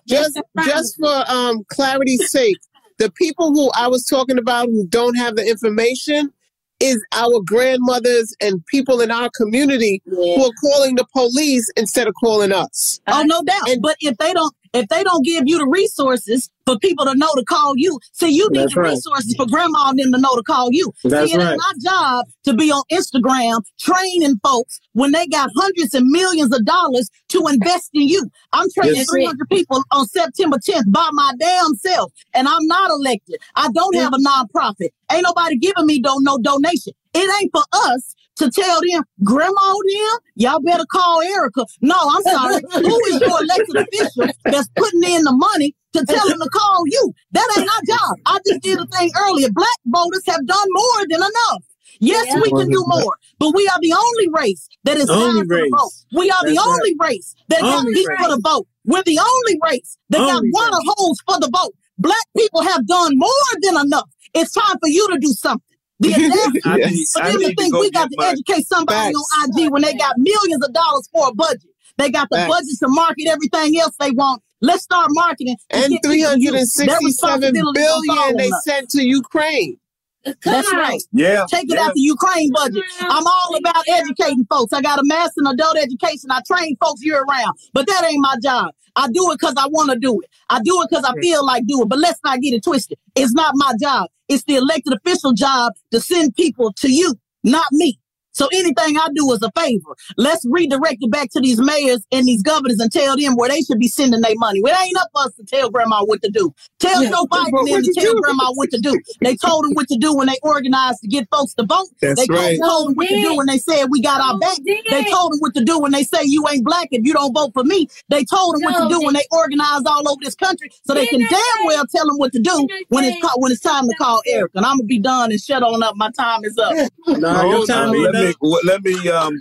[0.08, 2.58] just just for um clarity's sake,
[3.00, 6.32] the people who I was talking about who don't have the information
[6.80, 10.36] is our grandmothers and people in our community yeah.
[10.36, 13.02] who are calling the police instead of calling us.
[13.08, 13.68] Oh, no doubt.
[13.68, 17.16] And, but if they don't if they don't give you the resources for people to
[17.16, 18.90] know to call you, see, you need That's the right.
[18.92, 20.94] resources for grandma and them to know to call you.
[21.04, 21.54] That's see, right.
[21.54, 26.54] it's my job to be on Instagram training folks when they got hundreds and millions
[26.54, 28.30] of dollars to invest in you.
[28.54, 32.92] I'm training yes, 300 people on September 10th by my damn self, and I'm not
[32.92, 33.38] elected.
[33.56, 34.90] I don't have a nonprofit.
[35.12, 36.94] Ain't nobody giving me do- no donation.
[37.14, 41.66] It ain't for us to tell them, grandma them, y'all better call Erica.
[41.82, 42.62] No, I'm sorry.
[42.74, 46.84] Who is your elected official that's putting in the money to tell them to call
[46.88, 47.14] you?
[47.34, 48.18] That ain't our job.
[48.26, 49.50] I just did a thing earlier.
[49.52, 51.64] Black voters have done more than enough.
[52.00, 52.40] Yes, yeah.
[52.42, 55.70] we can do more, but we are the only race that is only for the
[55.78, 55.92] vote.
[56.18, 57.10] We are That's the only right.
[57.10, 58.20] race that only got beat race.
[58.22, 58.68] for the vote.
[58.86, 61.76] We're the only race that only got water holes for the vote.
[61.98, 63.30] Black people have done more
[63.62, 64.10] than enough.
[64.34, 65.62] It's time for you to do something.
[66.00, 66.12] The.
[67.14, 68.30] For them to think we got to my...
[68.30, 69.38] educate somebody Facts.
[69.42, 71.70] on IG when they got millions of dollars for a budget.
[71.98, 72.50] They got the Facts.
[72.50, 74.42] budget to market everything else they want.
[74.62, 75.58] Let's start marketing.
[75.70, 79.78] And 367 billion they sent to Ukraine.
[80.26, 81.02] That's right.
[81.12, 81.46] Yeah.
[81.50, 81.86] Take it yeah.
[81.86, 82.84] out the Ukraine budget.
[83.02, 84.74] I'm all about educating folks.
[84.74, 86.30] I got a master in adult education.
[86.32, 88.74] I train folks year round, but that ain't my job.
[88.96, 90.30] I do it because I want to do it.
[90.50, 91.90] I do it because I feel like doing it.
[91.90, 92.98] But let's not get it twisted.
[93.16, 94.10] It's not my job.
[94.28, 98.00] It's the elected official job to send people to you, not me.
[98.40, 99.98] So anything I do is a favor.
[100.16, 103.60] Let's redirect it back to these mayors and these governors and tell them where they
[103.60, 104.62] should be sending their money.
[104.64, 106.54] Well, it ain't up for us to tell grandma what to do.
[106.80, 107.10] Tell yeah.
[107.10, 108.22] Joe Biden them to tell do?
[108.22, 108.98] grandma what to do.
[109.20, 111.90] They told them what to do when they organized to get folks to vote.
[112.02, 112.58] That's they right.
[112.64, 114.58] told them what to do when they said we got our back.
[114.64, 117.34] They told them what to do when they say you ain't black if you don't
[117.34, 117.90] vote for me.
[118.08, 121.08] They told them what to do when they organized all over this country so they
[121.08, 124.22] can damn well tell them what to do when it's when it's time to call
[124.28, 124.54] Eric.
[124.56, 125.98] And I'm gonna be done and shut on up.
[125.98, 126.72] My time is up.
[127.08, 129.34] no, your time let me let me um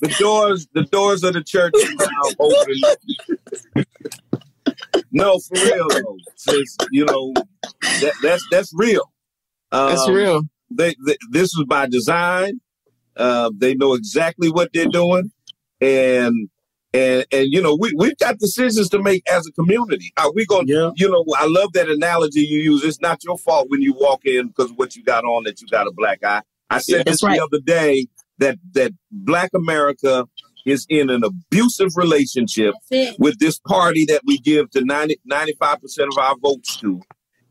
[0.00, 3.86] the doors the doors of the church are now open.
[5.12, 6.16] no, for real though.
[6.36, 7.32] Since, you know
[7.80, 9.12] that, that's that's real.
[9.72, 10.42] Um, that's real.
[10.70, 12.60] They, they, this was by design.
[13.16, 15.30] Uh, they know exactly what they're doing,
[15.80, 16.48] and
[16.92, 20.12] and and you know we we've got decisions to make as a community.
[20.16, 20.68] Are we going?
[20.68, 20.90] Yeah.
[20.96, 22.84] You know, I love that analogy you use.
[22.84, 25.66] It's not your fault when you walk in because what you got on that you
[25.68, 26.42] got a black eye.
[26.68, 27.38] I said yeah, this right.
[27.38, 28.06] the other day
[28.38, 30.26] that that Black America
[30.66, 32.74] is in an abusive relationship
[33.18, 35.78] with this party that we give to 90, 95%
[36.10, 37.00] of our votes to.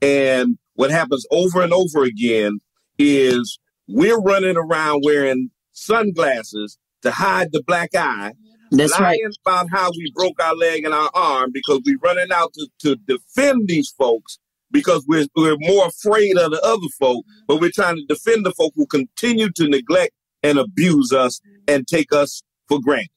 [0.01, 2.59] And what happens over and over again
[2.99, 8.33] is we're running around wearing sunglasses to hide the black eye.
[8.71, 9.37] That's lying right.
[9.45, 12.95] about how we broke our leg and our arm because we're running out to, to
[13.07, 14.39] defend these folks
[14.71, 18.51] because we're, we're more afraid of the other folk, but we're trying to defend the
[18.51, 20.11] folk who continue to neglect
[20.45, 23.09] and abuse us and take us for granted.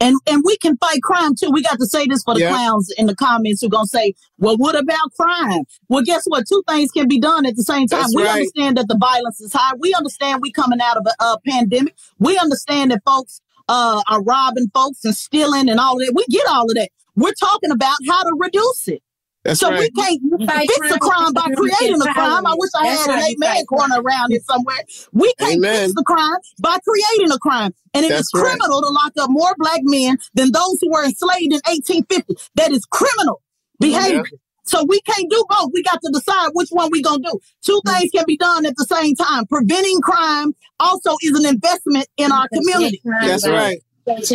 [0.00, 1.50] And and we can fight crime too.
[1.52, 4.56] We got to say this for the clowns in the comments who gonna say, "Well,
[4.56, 6.44] what about crime?" Well, guess what?
[6.48, 8.00] Two things can be done at the same time.
[8.00, 8.32] That's we right.
[8.32, 9.76] understand that the violence is high.
[9.78, 11.94] We understand we coming out of a, a pandemic.
[12.18, 16.14] We understand that folks uh, are robbing folks and stealing and all of that.
[16.16, 16.90] We get all of that.
[17.14, 19.02] We're talking about how to reduce it.
[19.44, 19.80] That's so right.
[19.80, 20.20] we can't
[20.68, 22.46] fix a crime by creating a crime.
[22.46, 24.78] I wish I had an amen corner around here somewhere.
[25.12, 25.88] We can't amen.
[25.88, 27.72] fix the crime by creating a crime.
[27.92, 28.86] And it That's is criminal right.
[28.86, 32.36] to lock up more black men than those who were enslaved in 1850.
[32.54, 33.42] That is criminal
[33.80, 34.24] behavior.
[34.30, 34.38] Yeah.
[34.64, 35.70] So we can't do both.
[35.74, 37.38] We got to decide which one we gonna do.
[37.62, 39.44] Two things can be done at the same time.
[39.46, 43.02] Preventing crime also is an investment in our community.
[43.04, 43.82] That's right.
[44.06, 44.30] That's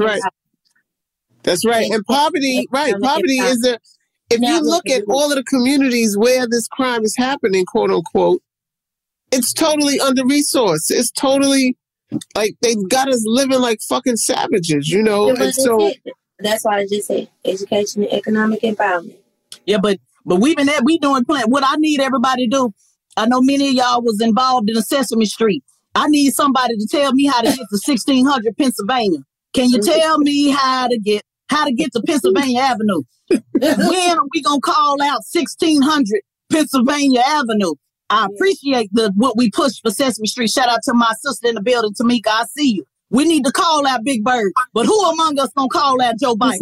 [0.00, 0.20] right.
[1.44, 1.90] That's right.
[1.92, 2.92] And poverty, right?
[3.00, 3.78] Poverty is a
[4.30, 8.42] if you look at all of the communities where this crime is happening, quote unquote,
[9.32, 10.90] it's totally under resourced.
[10.90, 11.76] It's totally
[12.34, 15.34] like they've got us living like fucking savages, you know.
[15.34, 15.92] And so
[16.38, 19.16] that's why I just said education and economic empowerment.
[19.64, 21.44] Yeah, but but we've been at we doing plan.
[21.50, 22.74] What I need everybody to do.
[23.16, 25.64] I know many of y'all was involved in a Sesame Street.
[25.94, 29.20] I need somebody to tell me how to get to 1600 Pennsylvania.
[29.54, 29.98] Can you mm-hmm.
[29.98, 33.02] tell me how to get how to get to Pennsylvania Avenue?
[33.28, 37.74] when are we gonna call out 1600 Pennsylvania Avenue?
[38.08, 40.50] I appreciate the what we push for Sesame Street.
[40.50, 42.28] Shout out to my sister in the building, Tamika.
[42.28, 42.84] I see you.
[43.10, 46.34] We need to call out Big Bird, but who among us gonna call out Joe
[46.34, 46.58] Biden?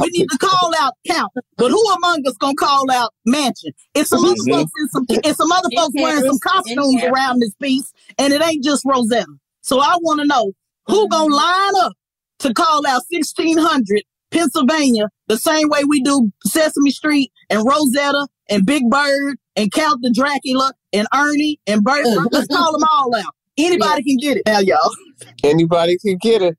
[0.00, 3.72] We need to call out Count, but who among us gonna call out Manchin?
[3.94, 7.54] It's some other folks in some, it's some other folks wearing some costumes around this
[7.62, 9.26] piece, and it ain't just Rosita.
[9.62, 10.52] So I want to know
[10.86, 11.92] who gonna line up
[12.40, 14.02] to call out 1600
[14.36, 20.00] Pennsylvania the same way we do Sesame Street and Rosita and Big Bird and Count
[20.02, 22.06] the Dracula and Ernie and Bert.
[22.30, 23.34] Let's call them all out.
[23.58, 24.94] Anybody can get it now, y'all.
[25.42, 26.56] Anybody can get it.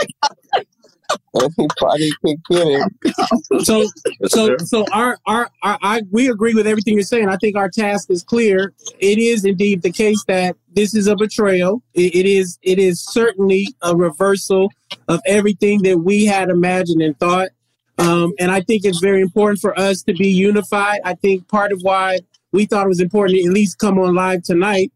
[1.34, 3.64] Anybody can get it.
[3.64, 3.86] So,
[4.26, 7.28] so, so our, our, our, I, we agree with everything you're saying.
[7.28, 8.72] I think our task is clear.
[8.98, 11.82] It is indeed the case that this is a betrayal.
[11.94, 14.70] it, it is, it is certainly a reversal
[15.08, 17.48] of everything that we had imagined and thought.
[17.98, 21.00] Um, and I think it's very important for us to be unified.
[21.04, 22.20] I think part of why
[22.52, 24.92] we thought it was important to at least come on live tonight.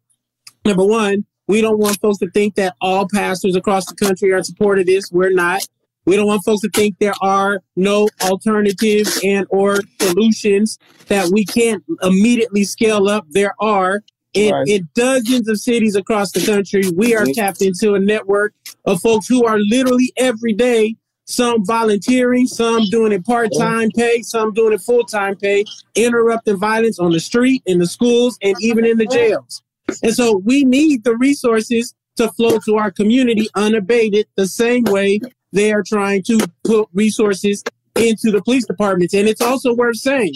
[0.65, 4.39] Number one, we don't want folks to think that all pastors across the country are
[4.39, 5.11] in support of this.
[5.11, 5.67] We're not.
[6.09, 11.45] We don't want folks to think there are no alternatives and or solutions that we
[11.45, 13.27] can't immediately scale up.
[13.29, 14.03] There are.
[14.33, 14.67] In, right.
[14.67, 18.55] in dozens of cities across the country, we are tapped into a network
[18.87, 24.55] of folks who are literally every day, some volunteering, some doing it part-time pay, some
[24.55, 25.63] doing it full-time pay,
[25.95, 29.63] interrupting violence on the street, in the schools, and even in the jails.
[30.03, 35.21] And so we need the resources to flow to our community unabated the same way
[35.53, 37.63] they are trying to put resources
[37.97, 39.15] into the police departments.
[39.15, 40.35] And it's also worth saying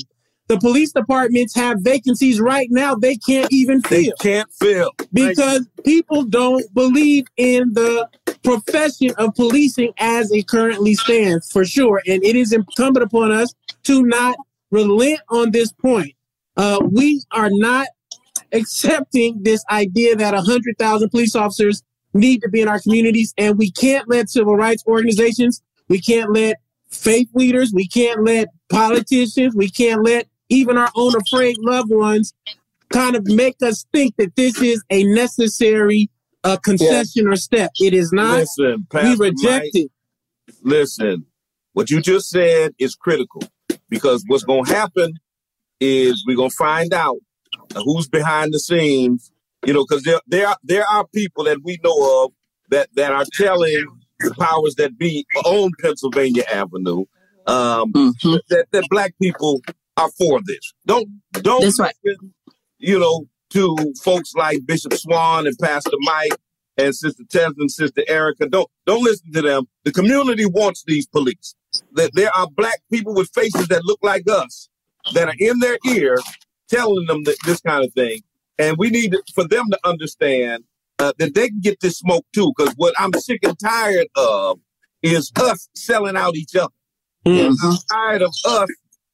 [0.48, 4.03] the police departments have vacancies right now they can't even fill.
[4.03, 4.91] They can't fill.
[5.12, 8.09] Because people don't believe in the
[8.43, 12.03] profession of policing as it currently stands, for sure.
[12.07, 14.37] And it is incumbent upon us to not
[14.70, 16.12] relent on this point.
[16.57, 17.87] Uh, we are not
[18.53, 21.82] accepting this idea that 100,000 police officers
[22.15, 23.35] need to be in our communities.
[23.39, 26.57] And we can't let civil rights organizations, we can't let
[26.91, 32.35] faith leaders, we can't let politicians, we can't let even our own afraid loved ones
[32.93, 36.11] kind of make us think that this is a necessary
[36.45, 37.33] uh, concession yeah.
[37.33, 37.71] or step.
[37.81, 38.41] It is not.
[38.41, 39.91] Listen, Pastor we reject Mike, it.
[40.63, 41.27] Listen,
[41.73, 43.43] what you just said is critical
[43.89, 45.15] because what's going to happen
[45.81, 47.17] is we're going to find out
[47.75, 49.31] who's behind the scenes.
[49.65, 52.33] You know, because there there are, there are people that we know of
[52.71, 53.85] that that are telling
[54.21, 57.05] the powers that be on Pennsylvania Avenue
[57.47, 58.37] um, mm-hmm.
[58.49, 59.61] that that black people
[59.97, 60.75] are for this.
[60.87, 61.95] Don't don't That's right.
[62.79, 66.37] you know to folks like Bishop Swan and Pastor Mike
[66.77, 68.49] and Sister Tess and Sister Erica.
[68.49, 69.69] Don't don't listen to them.
[69.85, 71.55] The community wants these police.
[71.95, 74.69] That there are black people with faces that look like us
[75.15, 76.19] that are in their ear
[76.69, 78.21] telling them that, this kind of thing.
[78.59, 80.64] And we need for them to understand
[80.98, 82.53] uh, that they can get this smoke too.
[82.57, 84.61] Because what I'm sick and tired of
[85.03, 86.72] is us selling out each other.
[87.26, 87.66] Mm-hmm.
[87.66, 88.68] I'm tired of us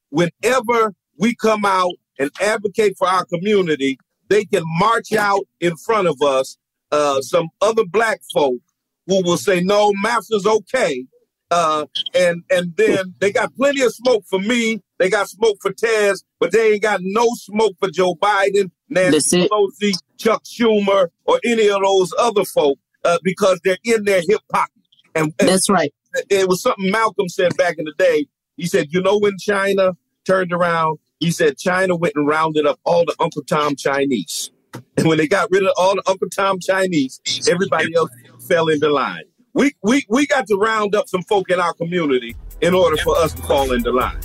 [0.09, 3.97] whenever we come out and advocate for our community,
[4.29, 6.57] they can march out in front of us
[6.91, 8.59] uh, some other black folk
[9.07, 11.05] who will say, no, master's okay.
[11.51, 14.81] Uh, and and then they got plenty of smoke for me.
[14.97, 19.47] They got smoke for Taz, but they ain't got no smoke for Joe Biden, Nancy
[19.47, 24.41] Pelosi, Chuck Schumer, or any of those other folk uh, because they're in their hip
[24.51, 24.83] pocket.
[25.15, 25.93] And, and that's right.
[26.29, 28.27] It was something Malcolm said back in the day.
[28.57, 29.93] He said, you know, when China
[30.25, 34.51] turned around, he said China went and rounded up all the Uncle Tom Chinese.
[34.97, 38.09] And when they got rid of all the Uncle Tom Chinese, everybody else
[38.47, 39.23] fell into line.
[39.59, 43.17] We, we, we got to round up some folk in our community in order for
[43.17, 44.17] us to fall into line.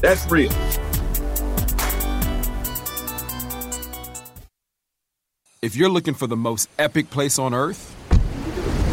[0.00, 0.50] That's real.
[5.60, 7.94] If you're looking for the most epic place on earth,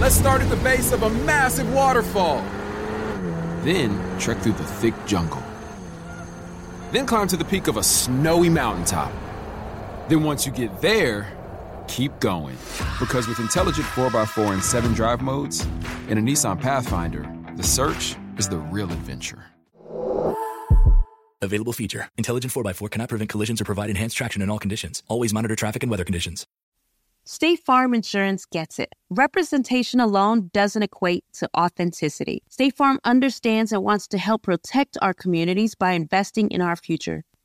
[0.01, 2.41] let's start at the base of a massive waterfall.
[3.61, 5.41] Then trek through the thick jungle.
[6.91, 9.13] Then climb to the peak of a snowy mountaintop.
[10.09, 11.36] Then once you get there,
[11.87, 12.55] keep going.
[12.99, 15.65] Because with intelligent 4x4 and 7 drive modes
[16.09, 17.25] and a Nissan Pathfinder,
[17.55, 19.43] the search is the real adventure.
[21.41, 22.09] Available feature.
[22.17, 25.03] Intelligent 4x4 cannot prevent collisions or provide enhanced traction in all conditions.
[25.07, 26.47] Always monitor traffic and weather conditions.
[27.29, 28.93] State Farm Insurance gets it.
[29.09, 32.41] Representation alone doesn't equate to authenticity.
[32.47, 37.25] State Farm understands and wants to help protect our communities by investing in our future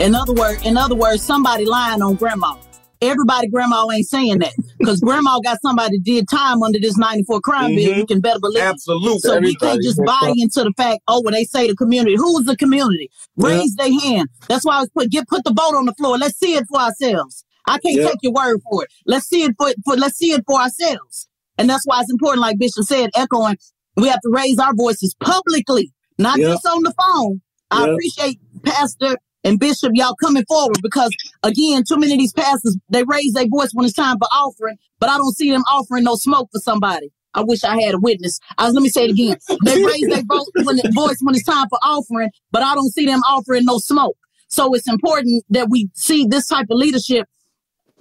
[0.00, 2.56] In other words, in other words, somebody lying on grandma.
[3.02, 7.72] Everybody grandma ain't saying that because grandma got somebody did time under this 94 crime
[7.72, 7.76] mm-hmm.
[7.76, 7.98] bill.
[7.98, 8.62] You can better believe.
[8.62, 9.18] Absolutely.
[9.18, 9.48] So Everybody.
[9.48, 12.56] we can't just buy into the fact, oh, when they say the community, who's the
[12.56, 13.10] community?
[13.36, 13.84] Raise yeah.
[13.84, 14.28] their hand.
[14.48, 16.16] That's why I was put, get, put the vote on the floor.
[16.16, 17.44] Let's see it for ourselves.
[17.66, 18.08] I can't yeah.
[18.08, 18.90] take your word for it.
[19.04, 21.28] Let's see it for, for, let's see it for ourselves.
[21.58, 23.58] And that's why it's important, like Bishop said, echoing,
[23.96, 26.48] we have to raise our voices publicly, not yeah.
[26.48, 27.42] just on the phone.
[27.70, 32.76] I appreciate Pastor and Bishop, y'all coming forward because again, too many of these pastors,
[32.88, 36.04] they raise their voice when it's time for offering, but I don't see them offering
[36.04, 37.10] no smoke for somebody.
[37.32, 38.40] I wish I had a witness.
[38.58, 39.36] Let me say it again.
[39.64, 43.64] They raise their voice when it's time for offering, but I don't see them offering
[43.64, 44.16] no smoke.
[44.48, 47.28] So it's important that we see this type of leadership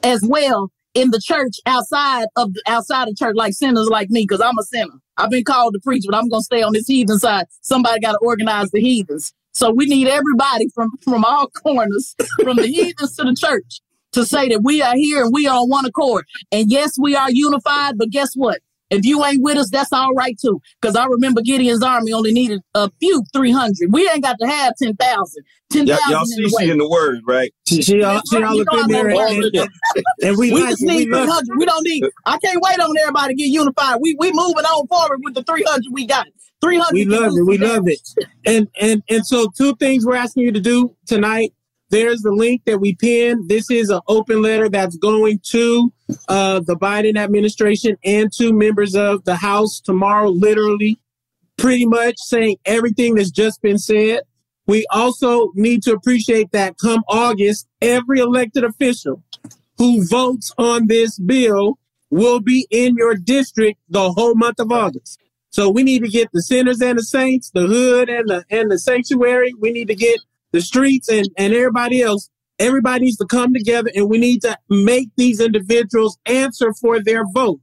[0.03, 4.41] as well in the church outside of outside of church, like sinners like me, because
[4.41, 4.95] I'm a sinner.
[5.17, 7.45] I've been called to preach, but I'm gonna stay on this heathen side.
[7.61, 9.31] Somebody got to organize the heathens.
[9.53, 13.81] So we need everybody from, from all corners, from the heathens to the church,
[14.13, 16.25] to say that we are here and we are on one accord.
[16.51, 18.59] And yes, we are unified, but guess what?
[18.89, 20.59] If you ain't with us, that's all right too.
[20.81, 23.91] Because I remember Gideon's army only needed a few 300.
[23.91, 25.43] We ain't got to have 10,000.
[25.71, 27.53] 10,000 y'all see she in the word, right?
[27.67, 29.09] She, she, all, she all up in there.
[29.09, 29.69] And, and,
[30.23, 31.57] and, we, we just need 300.
[31.57, 33.99] We don't need, I can't wait on everybody to get unified.
[34.01, 36.27] We we moving on forward with the 300 we got.
[36.61, 36.93] Three hundred.
[36.93, 37.45] We love it.
[37.45, 38.01] We love it.
[38.45, 41.53] And and and so two things we're asking you to do tonight.
[41.91, 43.49] There's the link that we pinned.
[43.49, 45.91] This is an open letter that's going to
[46.27, 50.29] uh, the Biden administration and to members of the House tomorrow.
[50.29, 50.99] Literally,
[51.57, 54.21] pretty much saying everything that's just been said.
[54.67, 59.23] We also need to appreciate that come August, every elected official
[59.79, 61.79] who votes on this bill
[62.11, 65.19] will be in your district the whole month of August.
[65.51, 68.69] So we need to get the sinners and the saints, the hood and the and
[68.71, 69.53] the sanctuary.
[69.59, 70.19] We need to get
[70.51, 72.29] the streets and, and everybody else.
[72.59, 77.23] Everybody needs to come together and we need to make these individuals answer for their
[77.33, 77.59] vote.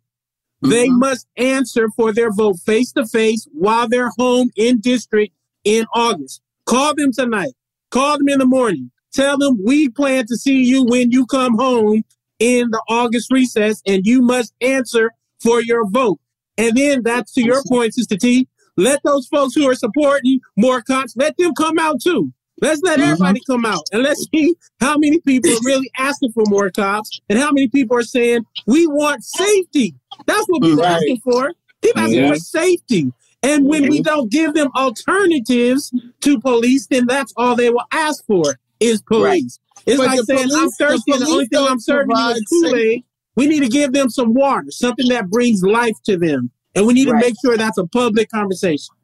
[0.65, 0.71] Mm-hmm.
[0.71, 5.35] They must answer for their vote face to face while they're home in district
[5.65, 6.41] in August.
[6.65, 7.53] Call them tonight.
[7.91, 8.91] Call them in the morning.
[9.13, 12.03] Tell them we plan to see you when you come home
[12.39, 15.11] in the August recess and you must answer
[15.41, 16.19] for your vote.
[16.59, 18.49] And then that's to your point, Sister T.
[18.77, 22.33] Let those folks who are supporting more cops, let them come out too.
[22.61, 23.11] Let's let mm-hmm.
[23.11, 27.21] everybody come out and let's see how many people are really asking for more cops
[27.29, 29.95] and how many people are saying we want safety.
[30.27, 30.93] That's what people right.
[30.93, 31.53] asking for.
[31.83, 32.31] People asking yeah.
[32.31, 33.13] for safety.
[33.43, 35.93] And when we don't give them alternatives
[36.23, 39.59] to police, then that's all they will ask for is police.
[39.77, 39.85] Right.
[39.87, 42.45] It's but like saying, police, I'm thirsty the and the only thing I'm serving is
[42.49, 43.05] Kool-Aid.
[43.37, 46.51] We need to give them some water, something that brings life to them.
[46.75, 47.21] And we need right.
[47.21, 48.95] to make sure that's a public conversation.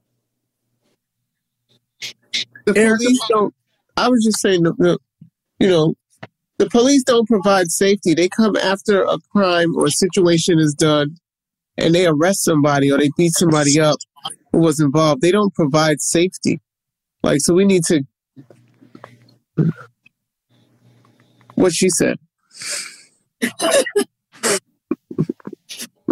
[2.65, 3.55] The police don't,
[3.97, 4.65] I was just saying,
[5.59, 5.95] you know,
[6.59, 8.15] the police don't provide safety.
[8.15, 11.17] They come after a crime or a situation is done
[11.77, 13.99] and they arrest somebody or they beat somebody up
[14.53, 15.23] who was involved.
[15.23, 16.61] They don't provide safety.
[17.23, 18.03] Like, so we need to
[21.55, 22.19] what she said.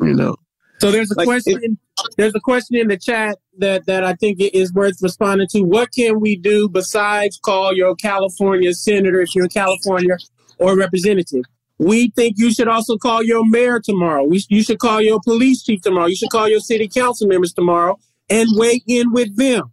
[0.03, 0.37] you know.
[0.79, 1.61] So there's a like question.
[1.63, 1.79] It,
[2.17, 5.63] there's a question in the chat that that I think is worth responding to.
[5.63, 10.17] What can we do besides call your California senator if you're in California
[10.59, 11.45] or representative?
[11.79, 14.25] We think you should also call your mayor tomorrow.
[14.25, 16.07] We, you should call your police chief tomorrow.
[16.07, 17.99] You should call your city council members tomorrow
[18.29, 19.73] and weigh in with them.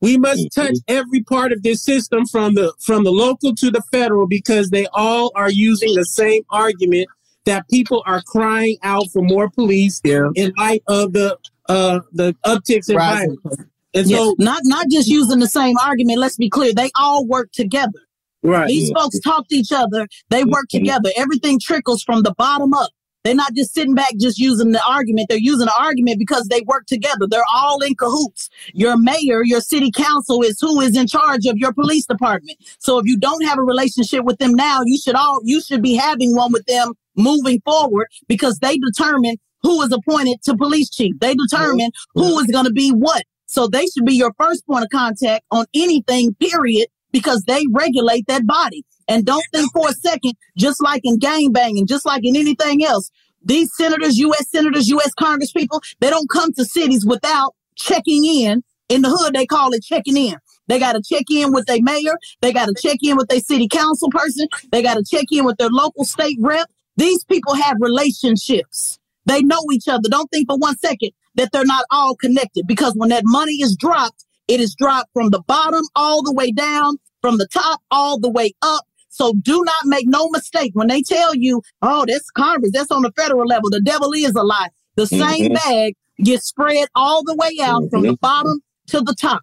[0.00, 0.60] We must mm-hmm.
[0.60, 4.70] touch every part of this system from the from the local to the federal because
[4.70, 7.08] they all are using the same argument
[7.44, 10.28] that people are crying out for more police yeah.
[10.34, 11.38] in light of the
[11.68, 13.28] uh the upticks in right.
[13.28, 13.66] violence.
[13.94, 14.18] And yes.
[14.18, 18.00] so not not just using the same argument, let's be clear, they all work together.
[18.42, 18.66] Right.
[18.66, 19.00] These yeah.
[19.00, 20.78] folks talk to each other, they work mm-hmm.
[20.78, 21.10] together.
[21.16, 22.90] Everything trickles from the bottom up.
[23.24, 25.28] They're not just sitting back just using the argument.
[25.28, 27.26] They're using the argument because they work together.
[27.30, 28.50] They're all in cahoots.
[28.74, 32.58] Your mayor, your city council is who is in charge of your police department.
[32.78, 35.82] So if you don't have a relationship with them now, you should all you should
[35.82, 40.90] be having one with them moving forward because they determine who is appointed to police
[40.90, 41.12] chief.
[41.20, 43.22] They determine who is going to be what.
[43.46, 48.26] So they should be your first point of contact on anything, period, because they regulate
[48.26, 48.84] that body.
[49.08, 52.84] And don't think for a second, just like in gang banging, just like in anything
[52.84, 53.10] else,
[53.44, 54.48] these senators, U.S.
[54.50, 55.12] senators, U.S.
[55.14, 58.62] Congress people, they don't come to cities without checking in.
[58.88, 60.34] In the hood, they call it checking in.
[60.68, 62.14] They got to check in with their mayor.
[62.40, 64.48] They got to check in with their city council person.
[64.70, 66.70] They got to check in with their local state rep.
[66.96, 68.98] These people have relationships.
[69.26, 70.08] They know each other.
[70.08, 73.76] Don't think for one second that they're not all connected because when that money is
[73.76, 78.18] dropped, it is dropped from the bottom all the way down, from the top all
[78.18, 78.84] the way up.
[79.08, 83.02] So do not make no mistake when they tell you, oh, that's Congress, that's on
[83.02, 83.70] the federal level.
[83.70, 84.68] The devil is a lie.
[84.96, 85.28] The mm-hmm.
[85.28, 87.88] same bag gets spread all the way out mm-hmm.
[87.88, 88.20] from the mm-hmm.
[88.20, 89.42] bottom to the top.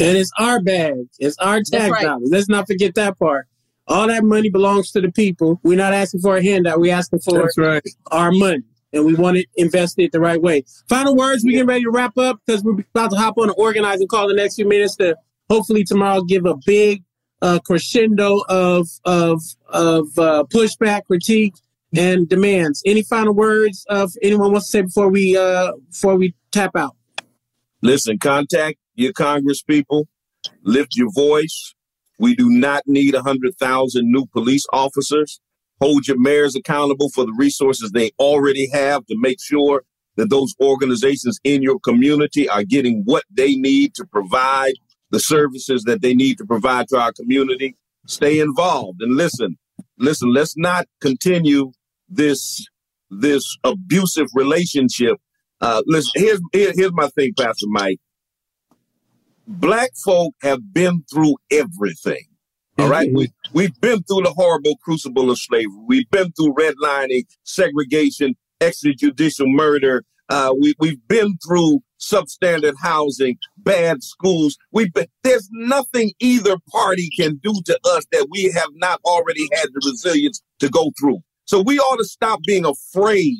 [0.00, 0.96] And it's our bag.
[1.18, 2.04] It's our tax right.
[2.04, 2.28] dollars.
[2.30, 3.46] Let's not forget that part.
[3.90, 5.58] All that money belongs to the people.
[5.64, 6.78] We're not asking for a handout.
[6.78, 7.82] We're asking for right.
[8.12, 8.62] our money.
[8.92, 10.64] And we want to invest it invested the right way.
[10.88, 13.54] Final words, we getting ready to wrap up because we're about to hop on an
[13.58, 15.16] organizing and call the next few minutes to
[15.48, 17.02] hopefully tomorrow give a big
[17.42, 21.54] uh, crescendo of of of uh, pushback, critique,
[21.96, 22.82] and demands.
[22.86, 26.96] Any final words of anyone wants to say before we uh, before we tap out?
[27.82, 30.06] Listen, contact your Congress people.
[30.62, 31.74] Lift your voice.
[32.20, 35.40] We do not need a hundred thousand new police officers.
[35.80, 39.84] Hold your mayors accountable for the resources they already have to make sure
[40.16, 44.74] that those organizations in your community are getting what they need to provide
[45.10, 47.74] the services that they need to provide to our community.
[48.06, 49.56] Stay involved and listen.
[49.98, 51.72] Listen, let's not continue
[52.10, 52.66] this
[53.10, 55.16] this abusive relationship.
[55.62, 57.98] Uh, listen, here's here, here's my thing, Pastor Mike.
[59.52, 62.24] Black folk have been through everything.
[62.78, 63.16] All right, mm-hmm.
[63.16, 65.84] we we've been through the horrible crucible of slavery.
[65.86, 74.02] We've been through redlining, segregation, extrajudicial murder, Uh, we we've been through substandard housing, bad
[74.02, 74.56] schools.
[74.70, 79.48] We've been, there's nothing either party can do to us that we have not already
[79.52, 81.18] had the resilience to go through.
[81.44, 83.38] So we ought to stop being afraid,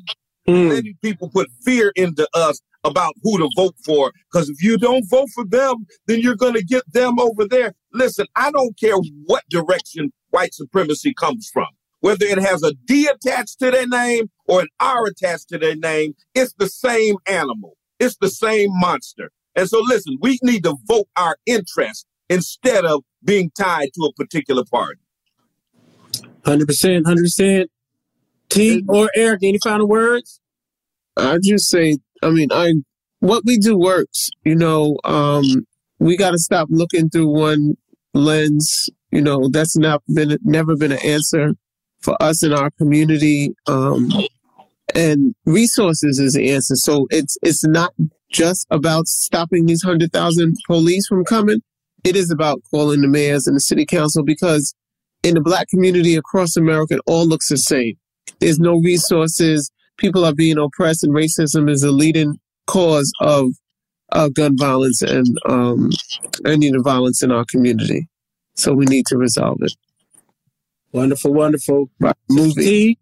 [0.48, 0.68] mm.
[0.68, 4.12] letting people put fear into us about who to vote for.
[4.32, 7.74] Because if you don't vote for them, then you're going to get them over there.
[7.92, 11.66] Listen, I don't care what direction white supremacy comes from.
[12.00, 15.76] Whether it has a D attached to their name or an R attached to their
[15.76, 17.76] name, it's the same animal.
[17.98, 19.30] It's the same monster.
[19.54, 24.12] And so listen, we need to vote our interest instead of being tied to a
[24.14, 25.00] particular party.
[26.44, 27.66] 100%, 100%.
[28.48, 30.40] T or Eric, any final words?
[31.16, 32.74] I just say, I mean, I
[33.20, 34.28] what we do works.
[34.44, 35.66] You know, um,
[35.98, 37.74] we got to stop looking through one
[38.14, 38.88] lens.
[39.10, 41.54] You know, that's not been never been an answer
[42.00, 43.54] for us in our community.
[43.66, 44.10] Um,
[44.94, 46.76] and resources is the answer.
[46.76, 47.92] So it's it's not
[48.30, 51.60] just about stopping these hundred thousand police from coming.
[52.04, 54.74] It is about calling the mayors and the city council because
[55.22, 57.94] in the black community across America, it all looks the same.
[58.38, 59.70] There's no resources.
[60.00, 63.50] People are being oppressed, and racism is a leading cause of
[64.12, 65.90] uh, gun violence and um,
[66.46, 68.08] any of the violence in our community.
[68.54, 69.72] So we need to resolve it.
[70.92, 71.90] Wonderful, wonderful.
[72.00, 72.16] Right.
[72.28, 72.98] Movie.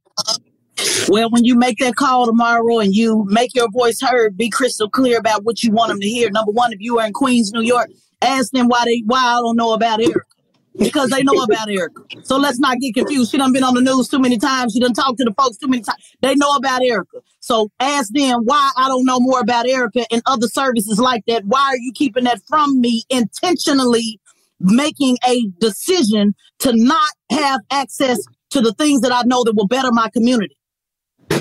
[1.08, 4.90] Well, when you make that call tomorrow and you make your voice heard, be crystal
[4.90, 6.30] clear about what you want them to hear.
[6.30, 7.88] Number one, if you are in Queens, New York,
[8.20, 10.20] ask them why they why I don't know about Erica.
[10.78, 12.02] Because they know about Erica.
[12.22, 13.30] So let's not get confused.
[13.30, 14.72] She done been on the news too many times.
[14.72, 15.98] She done talked to the folks too many times.
[16.20, 17.18] They know about Erica.
[17.40, 21.44] So ask them why I don't know more about Erica and other services like that.
[21.46, 24.20] Why are you keeping that from me intentionally
[24.60, 28.18] making a decision to not have access
[28.50, 30.57] to the things that I know that will better my community?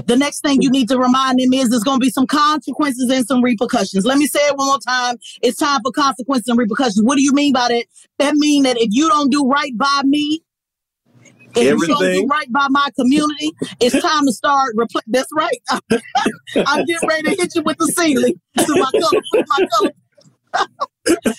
[0.08, 3.12] The next thing you need to remind them is there's going to be some consequences
[3.12, 4.06] and some repercussions.
[4.06, 5.18] Let me say it one more time.
[5.42, 7.04] It's time for consequences and repercussions.
[7.04, 7.86] What do you mean by that?
[8.18, 10.42] That mean that if you don't do right by me,
[11.56, 11.90] if Everything.
[11.90, 13.52] you don't do right by my community,
[13.82, 14.76] it's time to start.
[14.78, 15.58] Repl- That's right.
[16.66, 18.40] I'm getting ready to hit you with the Celie.
[18.58, 19.92] My color, my color.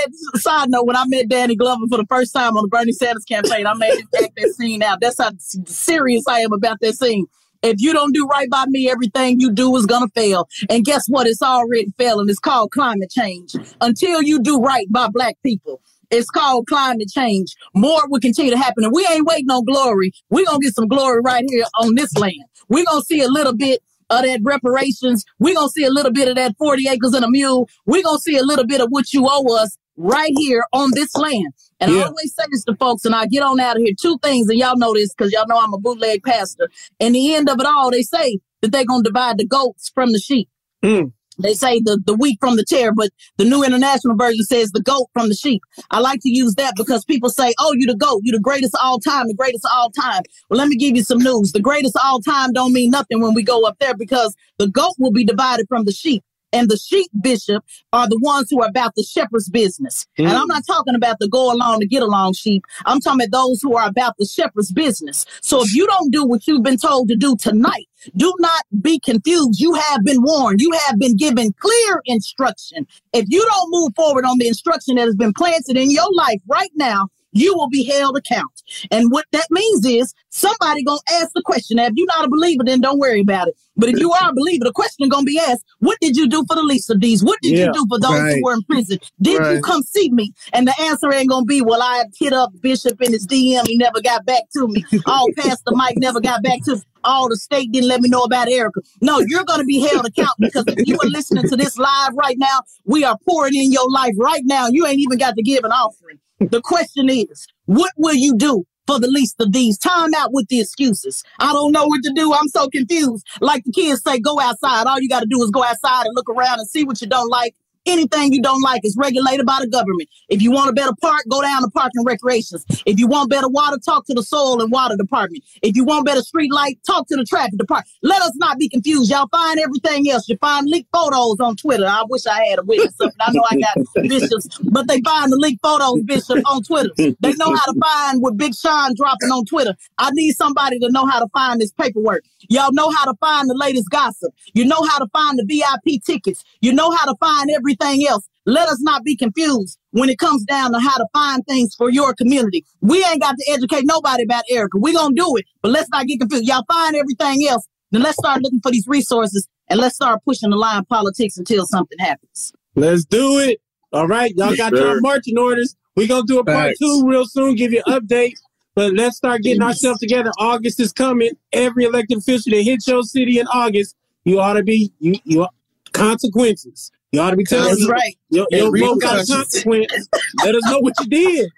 [0.00, 2.92] met, side note, when I met Danny Glover for the first time on the Bernie
[2.92, 5.00] Sanders campaign, I made him act that scene out.
[5.00, 5.30] That's how
[5.66, 7.26] serious I am about that scene.
[7.62, 10.48] If you don't do right by me, everything you do is gonna fail.
[10.70, 11.26] And guess what?
[11.26, 12.28] It's already failing.
[12.30, 13.54] It's called climate change.
[13.82, 17.54] Until you do right by black people, it's called climate change.
[17.74, 18.84] More will continue to happen.
[18.84, 20.12] And we ain't waiting on glory.
[20.30, 22.44] We're gonna get some glory right here on this land.
[22.70, 25.24] We're gonna see a little bit of that reparations.
[25.38, 27.68] We're going to see a little bit of that 40 acres and a mule.
[27.86, 30.90] We're going to see a little bit of what you owe us right here on
[30.94, 31.52] this land.
[31.78, 32.00] And yeah.
[32.00, 33.94] I always say this to folks, and I get on out of here.
[34.00, 36.70] Two things, and y'all know this because y'all know I'm a bootleg pastor.
[36.98, 39.90] In the end of it all, they say that they're going to divide the goats
[39.94, 40.48] from the sheep.
[40.82, 41.12] Mm.
[41.38, 44.82] They say the, the wheat from the chair, but the new international version says the
[44.82, 45.62] goat from the sheep.
[45.90, 48.76] I like to use that because people say, oh, you the goat, you the greatest
[48.82, 50.22] all time, the greatest all time.
[50.50, 51.52] Well, let me give you some news.
[51.52, 54.94] The greatest all time don't mean nothing when we go up there because the goat
[54.98, 56.22] will be divided from the sheep
[56.52, 60.06] and the sheep bishop are the ones who are about the shepherd's business.
[60.18, 60.28] Mm.
[60.28, 62.64] And I'm not talking about the go along to get along sheep.
[62.86, 65.24] I'm talking about those who are about the shepherd's business.
[65.42, 68.98] So if you don't do what you've been told to do tonight, do not be
[68.98, 69.60] confused.
[69.60, 70.60] You have been warned.
[70.60, 72.86] You have been given clear instruction.
[73.12, 76.40] If you don't move forward on the instruction that has been planted in your life
[76.48, 78.59] right now, you will be held account.
[78.90, 81.76] And what that means is somebody gonna ask the question.
[81.76, 83.56] Now, if you're not a believer, then don't worry about it.
[83.76, 86.44] But if you are a believer, the question gonna be asked, what did you do
[86.48, 87.24] for the least of these?
[87.24, 88.34] What did yeah, you do for those right.
[88.34, 88.98] who were in prison?
[89.22, 89.56] Did right.
[89.56, 90.32] you come see me?
[90.52, 93.76] And the answer ain't gonna be, well, I hit up Bishop in his DM, he
[93.76, 94.84] never got back to me.
[95.06, 96.82] Oh, Pastor Mike never got back to me.
[97.02, 98.80] All the state didn't let me know about Erica.
[99.00, 102.12] No, you're going to be held account because if you are listening to this live
[102.14, 104.68] right now, we are pouring in your life right now.
[104.68, 106.18] You ain't even got to give an offering.
[106.40, 109.78] The question is, what will you do for the least of these?
[109.78, 111.22] Time out with the excuses.
[111.38, 112.34] I don't know what to do.
[112.34, 113.24] I'm so confused.
[113.40, 114.88] Like the kids say, go outside.
[114.88, 117.06] All you got to do is go outside and look around and see what you
[117.06, 117.54] don't like
[117.86, 120.08] Anything you don't like is regulated by the government.
[120.28, 122.64] If you want a better park, go down to Park and Recreations.
[122.84, 125.44] If you want better water, talk to the soil and water department.
[125.62, 127.88] If you want better street light, talk to the traffic department.
[128.02, 129.10] Let us not be confused.
[129.10, 130.28] Y'all find everything else.
[130.28, 131.86] You find leaked photos on Twitter.
[131.86, 132.94] I wish I had a witness.
[133.00, 136.90] I know I got bishops, but they find the leaked photos, Bishop, on Twitter.
[136.96, 139.74] They know how to find what Big Sean dropping on Twitter.
[139.98, 142.24] I need somebody to know how to find this paperwork.
[142.48, 144.32] Y'all know how to find the latest gossip.
[144.54, 146.42] You know how to find the VIP tickets.
[146.60, 148.26] You know how to find everything else.
[148.46, 151.90] Let us not be confused when it comes down to how to find things for
[151.90, 152.64] your community.
[152.80, 154.78] We ain't got to educate nobody about Erica.
[154.78, 156.46] we going to do it, but let's not get confused.
[156.46, 157.66] Y'all find everything else.
[157.90, 161.36] then let's start looking for these resources and let's start pushing the line of politics
[161.36, 162.52] until something happens.
[162.74, 163.60] Let's do it.
[163.92, 164.32] All right.
[164.36, 165.76] Y'all got your marching orders.
[165.96, 166.78] We're going to do a part Thanks.
[166.78, 168.34] two real soon, give you an update.
[168.80, 170.32] But let's start getting ourselves together.
[170.38, 171.32] August is coming.
[171.52, 175.46] Every elected official that hits your city in August, you ought to be, you, you
[175.92, 176.90] consequences.
[177.12, 178.16] You ought to be telling That's right.
[178.30, 180.08] Your, your vote got a consequence.
[180.42, 181.50] Let us know what you did.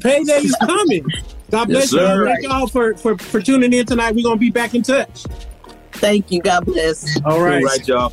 [0.00, 1.06] Payday is coming.
[1.48, 2.24] God bless yes, you.
[2.24, 4.16] Thank y'all for, for, for tuning in tonight.
[4.16, 5.22] We're going to be back in touch.
[5.92, 6.42] Thank you.
[6.42, 7.20] God bless.
[7.24, 7.58] All right.
[7.58, 8.12] All right, y'all.